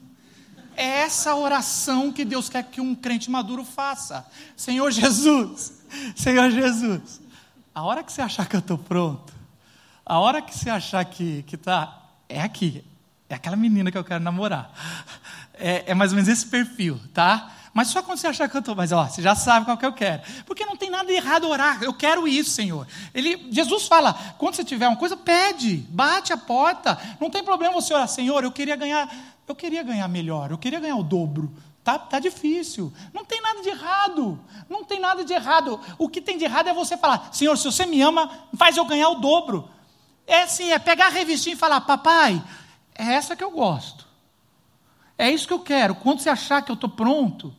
É 0.76 1.00
essa 1.00 1.34
oração 1.34 2.12
que 2.12 2.24
Deus 2.24 2.48
quer 2.48 2.64
que 2.64 2.80
um 2.80 2.94
crente 2.94 3.30
maduro 3.30 3.64
faça. 3.64 4.26
Senhor 4.56 4.90
Jesus, 4.90 5.72
Senhor 6.16 6.50
Jesus, 6.50 7.20
a 7.74 7.82
hora 7.82 8.02
que 8.02 8.12
você 8.12 8.22
achar 8.22 8.48
que 8.48 8.56
eu 8.56 8.60
estou 8.60 8.78
pronto, 8.78 9.32
a 10.04 10.18
hora 10.18 10.42
que 10.42 10.56
você 10.56 10.70
achar 10.70 11.04
que 11.04 11.44
está, 11.52 12.02
é 12.28 12.40
aqui, 12.40 12.84
é 13.28 13.34
aquela 13.34 13.56
menina 13.56 13.90
que 13.90 13.98
eu 13.98 14.04
quero 14.04 14.22
namorar. 14.22 14.72
É, 15.56 15.92
é, 15.92 15.94
mais 15.94 16.10
ou 16.10 16.16
menos 16.16 16.28
esse 16.28 16.44
perfil, 16.46 17.00
tá? 17.12 17.53
Mas 17.74 17.88
só 17.88 18.00
quando 18.04 18.18
você 18.18 18.28
achar 18.28 18.48
que 18.48 18.56
eu 18.56 18.60
estou, 18.60 18.76
mas 18.76 18.92
ó, 18.92 19.04
você 19.04 19.20
já 19.20 19.34
sabe 19.34 19.66
qual 19.66 19.76
que 19.76 19.84
eu 19.84 19.92
quero. 19.92 20.22
Porque 20.46 20.64
não 20.64 20.76
tem 20.76 20.88
nada 20.88 21.06
de 21.06 21.14
errado 21.14 21.48
orar, 21.48 21.82
eu 21.82 21.92
quero 21.92 22.26
isso, 22.28 22.50
Senhor. 22.50 22.86
Ele, 23.12 23.48
Jesus 23.50 23.88
fala, 23.88 24.14
quando 24.38 24.54
você 24.54 24.62
tiver 24.62 24.86
uma 24.86 24.96
coisa, 24.96 25.16
pede, 25.16 25.78
bate 25.88 26.32
a 26.32 26.36
porta. 26.36 26.96
Não 27.20 27.28
tem 27.28 27.42
problema 27.42 27.74
você 27.74 27.92
orar, 27.92 28.06
Senhor, 28.06 28.44
eu 28.44 28.52
queria 28.52 28.76
ganhar, 28.76 29.12
eu 29.48 29.56
queria 29.56 29.82
ganhar 29.82 30.06
melhor, 30.06 30.52
eu 30.52 30.56
queria 30.56 30.78
ganhar 30.78 30.94
o 30.94 31.02
dobro. 31.02 31.52
Tá, 31.82 31.98
tá 31.98 32.20
difícil. 32.20 32.92
Não 33.12 33.24
tem 33.24 33.42
nada 33.42 33.60
de 33.60 33.68
errado. 33.68 34.40
Não 34.70 34.84
tem 34.84 35.00
nada 35.00 35.24
de 35.24 35.32
errado. 35.32 35.78
O 35.98 36.08
que 36.08 36.20
tem 36.20 36.38
de 36.38 36.44
errado 36.44 36.68
é 36.68 36.72
você 36.72 36.96
falar, 36.96 37.28
Senhor, 37.32 37.58
se 37.58 37.64
você 37.64 37.84
me 37.84 38.00
ama, 38.00 38.30
faz 38.56 38.76
eu 38.76 38.84
ganhar 38.84 39.08
o 39.10 39.16
dobro. 39.16 39.68
É 40.28 40.44
assim, 40.44 40.70
é 40.70 40.78
pegar 40.78 41.06
a 41.06 41.10
revistinha 41.10 41.54
e 41.54 41.58
falar, 41.58 41.80
papai, 41.80 42.42
é 42.94 43.14
essa 43.14 43.34
que 43.34 43.42
eu 43.42 43.50
gosto. 43.50 44.06
É 45.18 45.28
isso 45.28 45.46
que 45.46 45.52
eu 45.52 45.58
quero. 45.58 45.96
Quando 45.96 46.20
você 46.20 46.30
achar 46.30 46.62
que 46.62 46.70
eu 46.70 46.74
estou 46.74 46.88
pronto, 46.88 47.54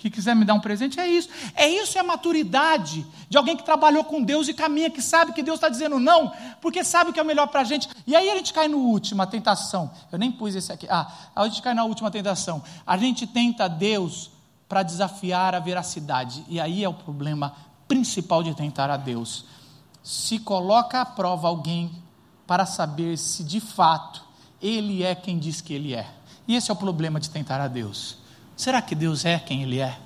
que 0.00 0.08
quiser 0.08 0.34
me 0.34 0.46
dar 0.46 0.54
um 0.54 0.60
presente, 0.60 0.98
é 0.98 1.06
isso. 1.06 1.28
É 1.54 1.68
isso 1.68 1.98
é 1.98 2.00
a 2.00 2.04
maturidade 2.04 3.06
de 3.28 3.36
alguém 3.36 3.54
que 3.54 3.62
trabalhou 3.62 4.02
com 4.02 4.22
Deus 4.22 4.48
e 4.48 4.54
caminha, 4.54 4.88
que 4.88 5.02
sabe 5.02 5.32
que 5.34 5.42
Deus 5.42 5.58
está 5.58 5.68
dizendo 5.68 6.00
não, 6.00 6.32
porque 6.62 6.82
sabe 6.82 7.12
que 7.12 7.20
é 7.20 7.22
o 7.22 7.26
melhor 7.26 7.48
para 7.48 7.60
a 7.60 7.64
gente. 7.64 7.86
E 8.06 8.16
aí 8.16 8.30
a 8.30 8.36
gente 8.36 8.52
cai 8.54 8.66
no 8.66 8.78
última 8.78 9.26
tentação. 9.26 9.90
Eu 10.10 10.18
nem 10.18 10.32
pus 10.32 10.54
esse 10.54 10.72
aqui. 10.72 10.86
Ah, 10.88 11.12
a 11.36 11.46
gente 11.46 11.60
cai 11.60 11.74
na 11.74 11.84
última 11.84 12.10
tentação. 12.10 12.62
A 12.86 12.96
gente 12.96 13.26
tenta 13.26 13.68
Deus 13.68 14.30
para 14.66 14.82
desafiar 14.82 15.54
a 15.54 15.58
veracidade. 15.58 16.44
E 16.48 16.58
aí 16.58 16.82
é 16.82 16.88
o 16.88 16.94
problema 16.94 17.54
principal 17.86 18.42
de 18.42 18.54
tentar 18.54 18.88
a 18.88 18.96
Deus. 18.96 19.44
Se 20.02 20.38
coloca 20.38 21.02
à 21.02 21.04
prova 21.04 21.46
alguém 21.46 21.90
para 22.46 22.64
saber 22.64 23.18
se 23.18 23.44
de 23.44 23.60
fato 23.60 24.24
ele 24.62 25.02
é 25.02 25.14
quem 25.14 25.38
diz 25.38 25.60
que 25.60 25.74
ele 25.74 25.94
é. 25.94 26.08
E 26.48 26.56
esse 26.56 26.70
é 26.70 26.74
o 26.74 26.76
problema 26.76 27.20
de 27.20 27.28
tentar 27.28 27.60
a 27.60 27.68
Deus. 27.68 28.18
Será 28.60 28.82
que 28.82 28.94
Deus 28.94 29.24
é 29.24 29.38
quem 29.38 29.62
Ele 29.62 29.78
é? 29.78 29.98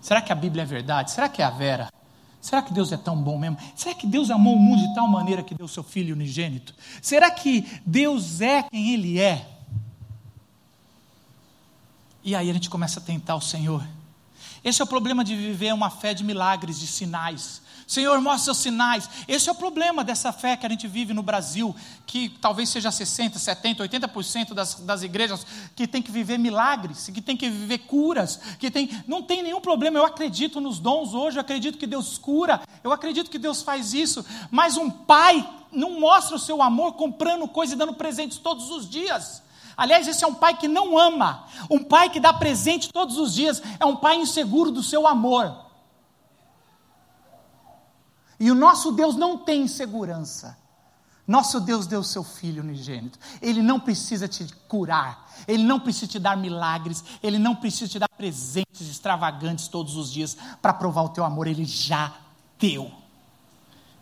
Será 0.00 0.22
que 0.22 0.30
a 0.30 0.34
Bíblia 0.36 0.62
é 0.62 0.64
verdade? 0.64 1.10
Será 1.10 1.28
que 1.28 1.42
é 1.42 1.44
a 1.44 1.50
vera? 1.50 1.92
Será 2.40 2.62
que 2.62 2.72
Deus 2.72 2.92
é 2.92 2.96
tão 2.96 3.20
bom 3.20 3.36
mesmo? 3.36 3.58
Será 3.74 3.96
que 3.96 4.06
Deus 4.06 4.30
amou 4.30 4.54
o 4.54 4.58
mundo 4.60 4.86
de 4.86 4.94
tal 4.94 5.08
maneira 5.08 5.42
que 5.42 5.56
deu 5.56 5.66
seu 5.66 5.82
Filho 5.82 6.14
unigênito? 6.14 6.72
Será 7.02 7.28
que 7.32 7.66
Deus 7.84 8.40
é 8.40 8.62
quem 8.62 8.94
Ele 8.94 9.18
é? 9.18 9.44
E 12.22 12.36
aí 12.36 12.48
a 12.48 12.52
gente 12.52 12.70
começa 12.70 13.00
a 13.00 13.02
tentar 13.02 13.34
o 13.34 13.40
Senhor. 13.40 13.84
Esse 14.62 14.80
é 14.80 14.84
o 14.84 14.88
problema 14.88 15.24
de 15.24 15.34
viver 15.34 15.72
uma 15.72 15.90
fé 15.90 16.12
de 16.12 16.22
milagres, 16.22 16.78
de 16.78 16.86
sinais. 16.86 17.62
Senhor, 17.90 18.20
mostra 18.20 18.44
seus 18.44 18.58
sinais. 18.58 19.10
Esse 19.26 19.48
é 19.48 19.52
o 19.52 19.54
problema 19.54 20.04
dessa 20.04 20.32
fé 20.32 20.56
que 20.56 20.64
a 20.64 20.68
gente 20.68 20.86
vive 20.86 21.12
no 21.12 21.24
Brasil, 21.24 21.74
que 22.06 22.28
talvez 22.28 22.68
seja 22.68 22.88
60%, 22.90 23.32
70%, 23.34 23.78
80% 23.78 24.54
das, 24.54 24.76
das 24.76 25.02
igrejas 25.02 25.44
que 25.74 25.88
tem 25.88 26.00
que 26.00 26.12
viver 26.12 26.38
milagres, 26.38 27.10
que 27.12 27.20
tem 27.20 27.36
que 27.36 27.50
viver 27.50 27.78
curas, 27.78 28.40
que 28.60 28.70
tem. 28.70 28.90
Não 29.08 29.22
tem 29.22 29.42
nenhum 29.42 29.60
problema. 29.60 29.98
Eu 29.98 30.06
acredito 30.06 30.60
nos 30.60 30.78
dons 30.78 31.14
hoje, 31.14 31.38
eu 31.38 31.40
acredito 31.40 31.78
que 31.78 31.86
Deus 31.86 32.16
cura, 32.16 32.60
eu 32.84 32.92
acredito 32.92 33.28
que 33.28 33.38
Deus 33.38 33.60
faz 33.60 33.92
isso, 33.92 34.24
mas 34.52 34.76
um 34.76 34.88
pai 34.88 35.44
não 35.72 35.98
mostra 35.98 36.36
o 36.36 36.38
seu 36.38 36.62
amor 36.62 36.92
comprando 36.92 37.48
coisa 37.48 37.74
e 37.74 37.76
dando 37.76 37.94
presentes 37.94 38.38
todos 38.38 38.70
os 38.70 38.88
dias. 38.88 39.42
Aliás, 39.80 40.06
esse 40.06 40.22
é 40.22 40.26
um 40.26 40.34
pai 40.34 40.54
que 40.58 40.68
não 40.68 40.98
ama. 40.98 41.46
Um 41.70 41.82
pai 41.82 42.10
que 42.10 42.20
dá 42.20 42.34
presente 42.34 42.92
todos 42.92 43.16
os 43.16 43.32
dias 43.32 43.62
é 43.80 43.86
um 43.86 43.96
pai 43.96 44.16
inseguro 44.16 44.70
do 44.70 44.82
seu 44.82 45.08
amor. 45.08 45.56
E 48.38 48.50
o 48.50 48.54
nosso 48.54 48.92
Deus 48.92 49.16
não 49.16 49.38
tem 49.38 49.62
insegurança. 49.62 50.54
Nosso 51.26 51.58
Deus 51.58 51.86
deu 51.86 52.02
seu 52.02 52.22
filho 52.22 52.62
unigênito. 52.62 53.18
Ele 53.40 53.62
não 53.62 53.80
precisa 53.80 54.28
te 54.28 54.44
curar, 54.68 55.26
ele 55.48 55.62
não 55.62 55.80
precisa 55.80 56.08
te 56.08 56.18
dar 56.18 56.36
milagres, 56.36 57.02
ele 57.22 57.38
não 57.38 57.56
precisa 57.56 57.88
te 57.88 57.98
dar 57.98 58.08
presentes 58.10 58.82
extravagantes 58.82 59.66
todos 59.66 59.96
os 59.96 60.12
dias 60.12 60.36
para 60.60 60.74
provar 60.74 61.04
o 61.04 61.08
teu 61.08 61.24
amor, 61.24 61.46
ele 61.46 61.64
já 61.64 62.12
deu. 62.58 62.92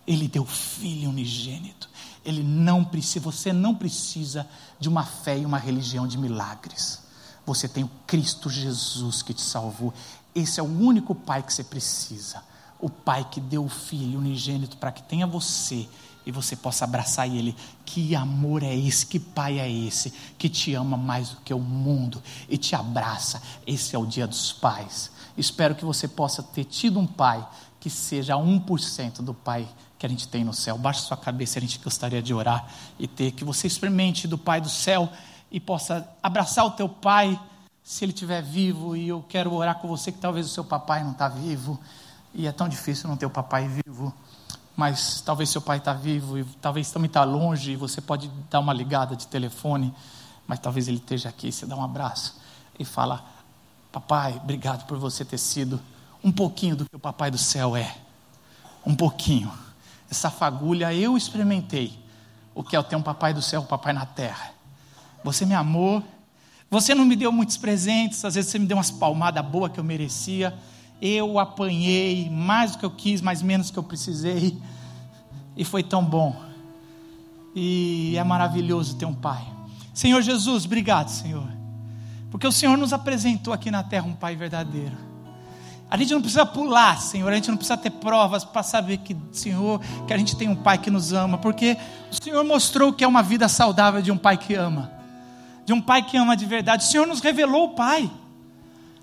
Ele 0.04 0.26
deu 0.26 0.44
filho 0.44 1.10
unigênito. 1.10 1.88
Ele 2.28 2.42
não 2.42 2.84
precisa, 2.84 3.24
você 3.24 3.52
não 3.52 3.74
precisa 3.74 4.46
de 4.78 4.88
uma 4.88 5.04
fé 5.04 5.38
e 5.38 5.46
uma 5.46 5.58
religião 5.58 6.06
de 6.06 6.18
milagres. 6.18 7.00
Você 7.46 7.66
tem 7.66 7.84
o 7.84 7.90
Cristo 8.06 8.50
Jesus 8.50 9.22
que 9.22 9.32
te 9.32 9.42
salvou. 9.42 9.94
Esse 10.34 10.60
é 10.60 10.62
o 10.62 10.66
único 10.66 11.14
pai 11.14 11.42
que 11.42 11.52
você 11.52 11.64
precisa 11.64 12.42
o 12.80 12.88
Pai 12.88 13.26
que 13.28 13.40
deu 13.40 13.64
o 13.64 13.68
Filho 13.68 14.18
unigênito 14.18 14.76
para 14.76 14.92
que 14.92 15.02
tenha 15.02 15.26
você 15.26 15.88
e 16.24 16.30
você 16.30 16.54
possa 16.54 16.84
abraçar 16.84 17.28
Ele. 17.28 17.56
Que 17.84 18.14
amor 18.14 18.62
é 18.62 18.74
esse? 18.74 19.06
Que 19.06 19.18
Pai 19.18 19.58
é 19.58 19.70
esse? 19.70 20.12
Que 20.36 20.48
te 20.48 20.74
ama 20.74 20.96
mais 20.96 21.30
do 21.30 21.36
que 21.40 21.52
o 21.52 21.58
mundo 21.58 22.22
e 22.48 22.56
te 22.56 22.74
abraça. 22.74 23.42
Esse 23.66 23.96
é 23.96 23.98
o 23.98 24.06
dia 24.06 24.26
dos 24.26 24.52
pais. 24.52 25.10
Espero 25.36 25.74
que 25.74 25.84
você 25.84 26.06
possa 26.06 26.42
ter 26.42 26.64
tido 26.64 26.98
um 26.98 27.06
Pai 27.06 27.46
que 27.80 27.90
seja 27.90 28.34
1% 28.34 29.22
do 29.22 29.32
Pai 29.32 29.68
que 29.98 30.06
a 30.06 30.08
gente 30.08 30.28
tem 30.28 30.44
no 30.44 30.54
céu. 30.54 30.78
Baixe 30.78 31.00
sua 31.02 31.16
cabeça, 31.16 31.58
a 31.58 31.62
gente 31.62 31.78
gostaria 31.78 32.22
de 32.22 32.32
orar 32.32 32.68
e 32.98 33.06
ter 33.06 33.32
que 33.32 33.44
você 33.44 33.66
experimente 33.66 34.28
do 34.28 34.38
Pai 34.38 34.60
do 34.60 34.68
céu 34.68 35.10
e 35.50 35.58
possa 35.58 36.08
abraçar 36.22 36.64
o 36.64 36.70
teu 36.70 36.88
Pai 36.88 37.38
se 37.88 38.04
ele 38.04 38.12
estiver 38.12 38.42
vivo. 38.42 38.94
E 38.94 39.08
eu 39.08 39.24
quero 39.26 39.50
orar 39.54 39.76
com 39.76 39.88
você 39.88 40.12
que 40.12 40.18
talvez 40.18 40.44
o 40.44 40.50
seu 40.50 40.62
papai 40.62 41.02
não 41.02 41.12
está 41.12 41.26
vivo. 41.26 41.80
E 42.34 42.46
é 42.46 42.52
tão 42.52 42.68
difícil 42.68 43.08
não 43.08 43.16
ter 43.16 43.24
o 43.24 43.30
papai 43.30 43.66
vivo. 43.66 44.12
Mas 44.76 45.22
talvez 45.22 45.48
seu 45.48 45.62
pai 45.62 45.78
está 45.78 45.94
vivo 45.94 46.38
e 46.38 46.44
talvez 46.60 46.90
também 46.90 47.06
está 47.06 47.24
longe 47.24 47.72
e 47.72 47.76
você 47.76 48.02
pode 48.02 48.30
dar 48.50 48.60
uma 48.60 48.74
ligada 48.74 49.16
de 49.16 49.26
telefone, 49.26 49.92
mas 50.46 50.58
talvez 50.60 50.86
ele 50.86 50.98
esteja 50.98 51.30
aqui. 51.30 51.50
Você 51.50 51.64
dá 51.64 51.74
um 51.74 51.82
abraço 51.82 52.36
e 52.78 52.84
fala: 52.84 53.24
Papai, 53.90 54.36
obrigado 54.36 54.86
por 54.86 54.98
você 54.98 55.24
ter 55.24 55.38
sido 55.38 55.80
um 56.22 56.30
pouquinho 56.30 56.76
do 56.76 56.84
que 56.84 56.94
o 56.94 56.98
papai 56.98 57.30
do 57.30 57.38
céu 57.38 57.74
é. 57.74 57.96
Um 58.86 58.94
pouquinho. 58.94 59.50
Essa 60.10 60.30
fagulha 60.30 60.92
eu 60.92 61.16
experimentei. 61.16 61.98
O 62.54 62.62
que 62.62 62.74
é 62.74 62.82
ter 62.82 62.96
um 62.96 63.02
papai 63.02 63.32
do 63.32 63.42
céu, 63.42 63.60
um 63.60 63.66
papai 63.66 63.92
na 63.92 64.06
terra. 64.06 64.52
Você 65.22 65.46
me 65.46 65.54
amou. 65.54 66.02
Você 66.70 66.94
não 66.94 67.04
me 67.04 67.16
deu 67.16 67.32
muitos 67.32 67.56
presentes, 67.56 68.24
às 68.26 68.34
vezes 68.34 68.50
você 68.50 68.58
me 68.58 68.66
deu 68.66 68.76
umas 68.76 68.90
palmadas 68.90 69.42
boas 69.44 69.72
que 69.72 69.80
eu 69.80 69.84
merecia 69.84 70.54
eu 71.00 71.38
apanhei 71.38 72.28
mais 72.28 72.72
do 72.72 72.78
que 72.78 72.84
eu 72.84 72.90
quis, 72.90 73.20
mais 73.20 73.40
menos 73.40 73.68
do 73.68 73.72
que 73.72 73.78
eu 73.78 73.82
precisei, 73.82 74.58
e 75.56 75.64
foi 75.64 75.82
tão 75.82 76.04
bom. 76.04 76.34
E 77.54 78.16
é 78.16 78.24
maravilhoso 78.24 78.96
ter 78.96 79.06
um 79.06 79.14
Pai. 79.14 79.46
Senhor 79.94 80.20
Jesus, 80.22 80.64
obrigado, 80.64 81.08
Senhor, 81.08 81.48
porque 82.30 82.46
o 82.46 82.52
Senhor 82.52 82.76
nos 82.76 82.92
apresentou 82.92 83.52
aqui 83.52 83.70
na 83.70 83.82
terra 83.82 84.06
um 84.06 84.14
Pai 84.14 84.36
verdadeiro. 84.36 85.07
A 85.90 85.96
gente 85.96 86.12
não 86.12 86.20
precisa 86.20 86.44
pular, 86.44 87.00
Senhor, 87.00 87.30
a 87.32 87.34
gente 87.34 87.48
não 87.48 87.56
precisa 87.56 87.76
ter 87.76 87.90
provas 87.90 88.44
para 88.44 88.62
saber 88.62 88.98
que, 88.98 89.16
Senhor, 89.32 89.80
que 90.06 90.12
a 90.12 90.18
gente 90.18 90.36
tem 90.36 90.48
um 90.48 90.56
Pai 90.56 90.78
que 90.78 90.90
nos 90.90 91.12
ama, 91.12 91.38
porque 91.38 91.76
o 92.10 92.22
Senhor 92.22 92.44
mostrou 92.44 92.92
que 92.92 93.02
é 93.02 93.08
uma 93.08 93.22
vida 93.22 93.48
saudável 93.48 94.02
de 94.02 94.12
um 94.12 94.18
Pai 94.18 94.36
que 94.36 94.54
ama, 94.54 94.90
de 95.64 95.72
um 95.72 95.80
Pai 95.80 96.02
que 96.02 96.16
ama 96.16 96.36
de 96.36 96.44
verdade. 96.44 96.84
O 96.84 96.86
Senhor 96.86 97.06
nos 97.06 97.20
revelou 97.20 97.66
o 97.66 97.74
Pai. 97.74 98.10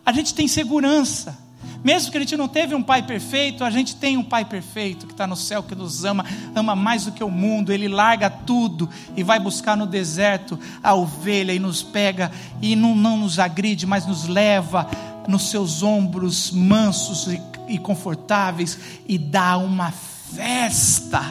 A 0.06 0.12
gente 0.12 0.36
tem 0.36 0.48
segurança 0.48 1.46
Mesmo 1.84 2.12
que 2.12 2.18
a 2.18 2.20
gente 2.20 2.36
não 2.36 2.48
teve 2.48 2.74
um 2.74 2.82
pai 2.82 3.04
perfeito, 3.04 3.64
a 3.64 3.70
gente 3.70 3.96
tem 3.96 4.18
um 4.18 4.24
pai 4.24 4.44
perfeito 4.44 5.06
que 5.06 5.14
está 5.14 5.28
no 5.28 5.36
céu, 5.36 5.62
que 5.62 5.76
nos 5.76 6.04
ama, 6.04 6.26
ama 6.56 6.76
mais 6.76 7.06
do 7.06 7.12
que 7.12 7.24
o 7.24 7.30
mundo. 7.30 7.72
Ele 7.72 7.88
larga 7.88 8.28
tudo 8.28 8.90
e 9.16 9.22
vai 9.22 9.40
buscar 9.40 9.78
no 9.78 9.86
deserto 9.86 10.60
a 10.82 10.96
ovelha 10.96 11.54
e 11.54 11.60
nos 11.60 11.84
pega 11.84 12.32
e 12.60 12.76
não, 12.76 12.96
não 12.96 13.18
nos 13.18 13.38
agride, 13.38 13.86
mas 13.86 14.06
nos 14.06 14.28
leva 14.28 14.90
nos 15.28 15.50
seus 15.50 15.84
ombros 15.84 16.52
mansos 16.52 17.28
e, 17.28 17.42
e 17.68 17.78
confortáveis 17.78 18.78
e 19.08 19.18
dá 19.18 19.58
uma 19.58 19.92
festa. 19.92 21.22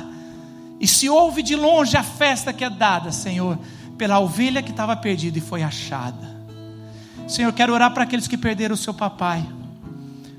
E 0.80 0.86
se 0.86 1.08
ouve 1.08 1.42
de 1.42 1.56
longe 1.56 1.96
a 1.96 2.02
festa 2.02 2.52
que 2.52 2.64
é 2.64 2.70
dada, 2.70 3.12
Senhor, 3.12 3.58
pela 3.96 4.18
ovelha 4.18 4.62
que 4.62 4.70
estava 4.70 4.96
perdida 4.96 5.38
e 5.38 5.40
foi 5.40 5.62
achada. 5.62 6.34
Senhor, 7.26 7.52
quero 7.52 7.72
orar 7.72 7.92
para 7.94 8.04
aqueles 8.04 8.28
que 8.28 8.36
perderam 8.36 8.74
o 8.74 8.78
seu 8.78 8.92
papai. 8.92 9.46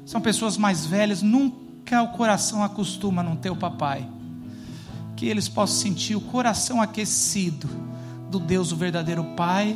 São 0.06 0.22
pessoas 0.22 0.56
mais 0.56 0.86
velhas, 0.86 1.22
nunca 1.22 2.04
o 2.04 2.10
coração 2.10 2.64
acostuma 2.64 3.24
não 3.24 3.36
ter 3.36 3.50
o 3.50 3.56
papai. 3.56 4.08
Que 5.16 5.26
eles 5.28 5.50
possam 5.50 5.78
sentir 5.78 6.16
o 6.16 6.22
coração 6.22 6.82
aquecido 6.82 7.68
do 8.30 8.40
Deus, 8.40 8.72
o 8.72 8.76
verdadeiro 8.76 9.24
Pai, 9.36 9.76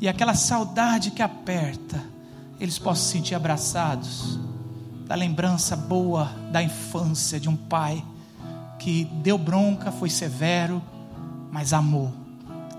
e 0.00 0.06
aquela 0.06 0.34
saudade 0.34 1.10
que 1.10 1.22
aperta, 1.22 2.02
eles 2.60 2.78
possam 2.78 3.04
se 3.04 3.12
sentir 3.12 3.34
abraçados 3.34 4.38
da 5.06 5.14
lembrança 5.14 5.76
boa 5.76 6.32
da 6.50 6.62
infância 6.62 7.38
de 7.38 7.48
um 7.48 7.56
pai 7.56 8.02
que 8.78 9.04
deu 9.22 9.38
bronca, 9.38 9.90
foi 9.90 10.10
severo, 10.10 10.82
mas 11.50 11.72
amou. 11.72 12.12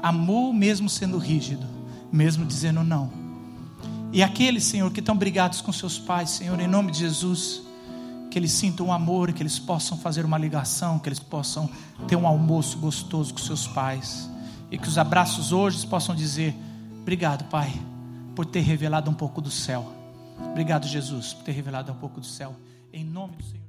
Amou 0.03 0.53
mesmo 0.53 0.89
sendo 0.89 1.17
rígido, 1.17 1.65
mesmo 2.11 2.45
dizendo 2.45 2.83
não. 2.83 3.11
E 4.11 4.21
aqueles, 4.21 4.63
Senhor, 4.63 4.91
que 4.91 4.99
estão 4.99 5.17
brigados 5.17 5.61
com 5.61 5.71
seus 5.71 5.97
pais, 5.97 6.29
Senhor, 6.29 6.59
em 6.59 6.67
nome 6.67 6.91
de 6.91 6.99
Jesus, 6.99 7.61
que 8.29 8.37
eles 8.37 8.51
sintam 8.51 8.87
um 8.87 8.93
amor, 8.93 9.33
que 9.33 9.41
eles 9.41 9.57
possam 9.57 9.97
fazer 9.97 10.25
uma 10.25 10.37
ligação, 10.37 10.99
que 10.99 11.09
eles 11.09 11.19
possam 11.19 11.69
ter 12.07 12.15
um 12.15 12.27
almoço 12.27 12.77
gostoso 12.77 13.33
com 13.33 13.39
seus 13.39 13.67
pais. 13.67 14.29
E 14.69 14.77
que 14.77 14.87
os 14.87 14.97
abraços 14.97 15.51
hoje 15.51 15.85
possam 15.87 16.13
dizer: 16.13 16.55
Obrigado, 17.01 17.45
Pai, 17.45 17.73
por 18.35 18.45
ter 18.45 18.61
revelado 18.61 19.09
um 19.09 19.13
pouco 19.13 19.41
do 19.41 19.49
céu. 19.49 19.85
Obrigado, 20.51 20.85
Jesus, 20.87 21.33
por 21.33 21.43
ter 21.43 21.53
revelado 21.53 21.91
um 21.91 21.95
pouco 21.95 22.19
do 22.19 22.25
céu. 22.25 22.55
Em 22.91 23.03
nome 23.03 23.37
do 23.37 23.43
Senhor. 23.43 23.63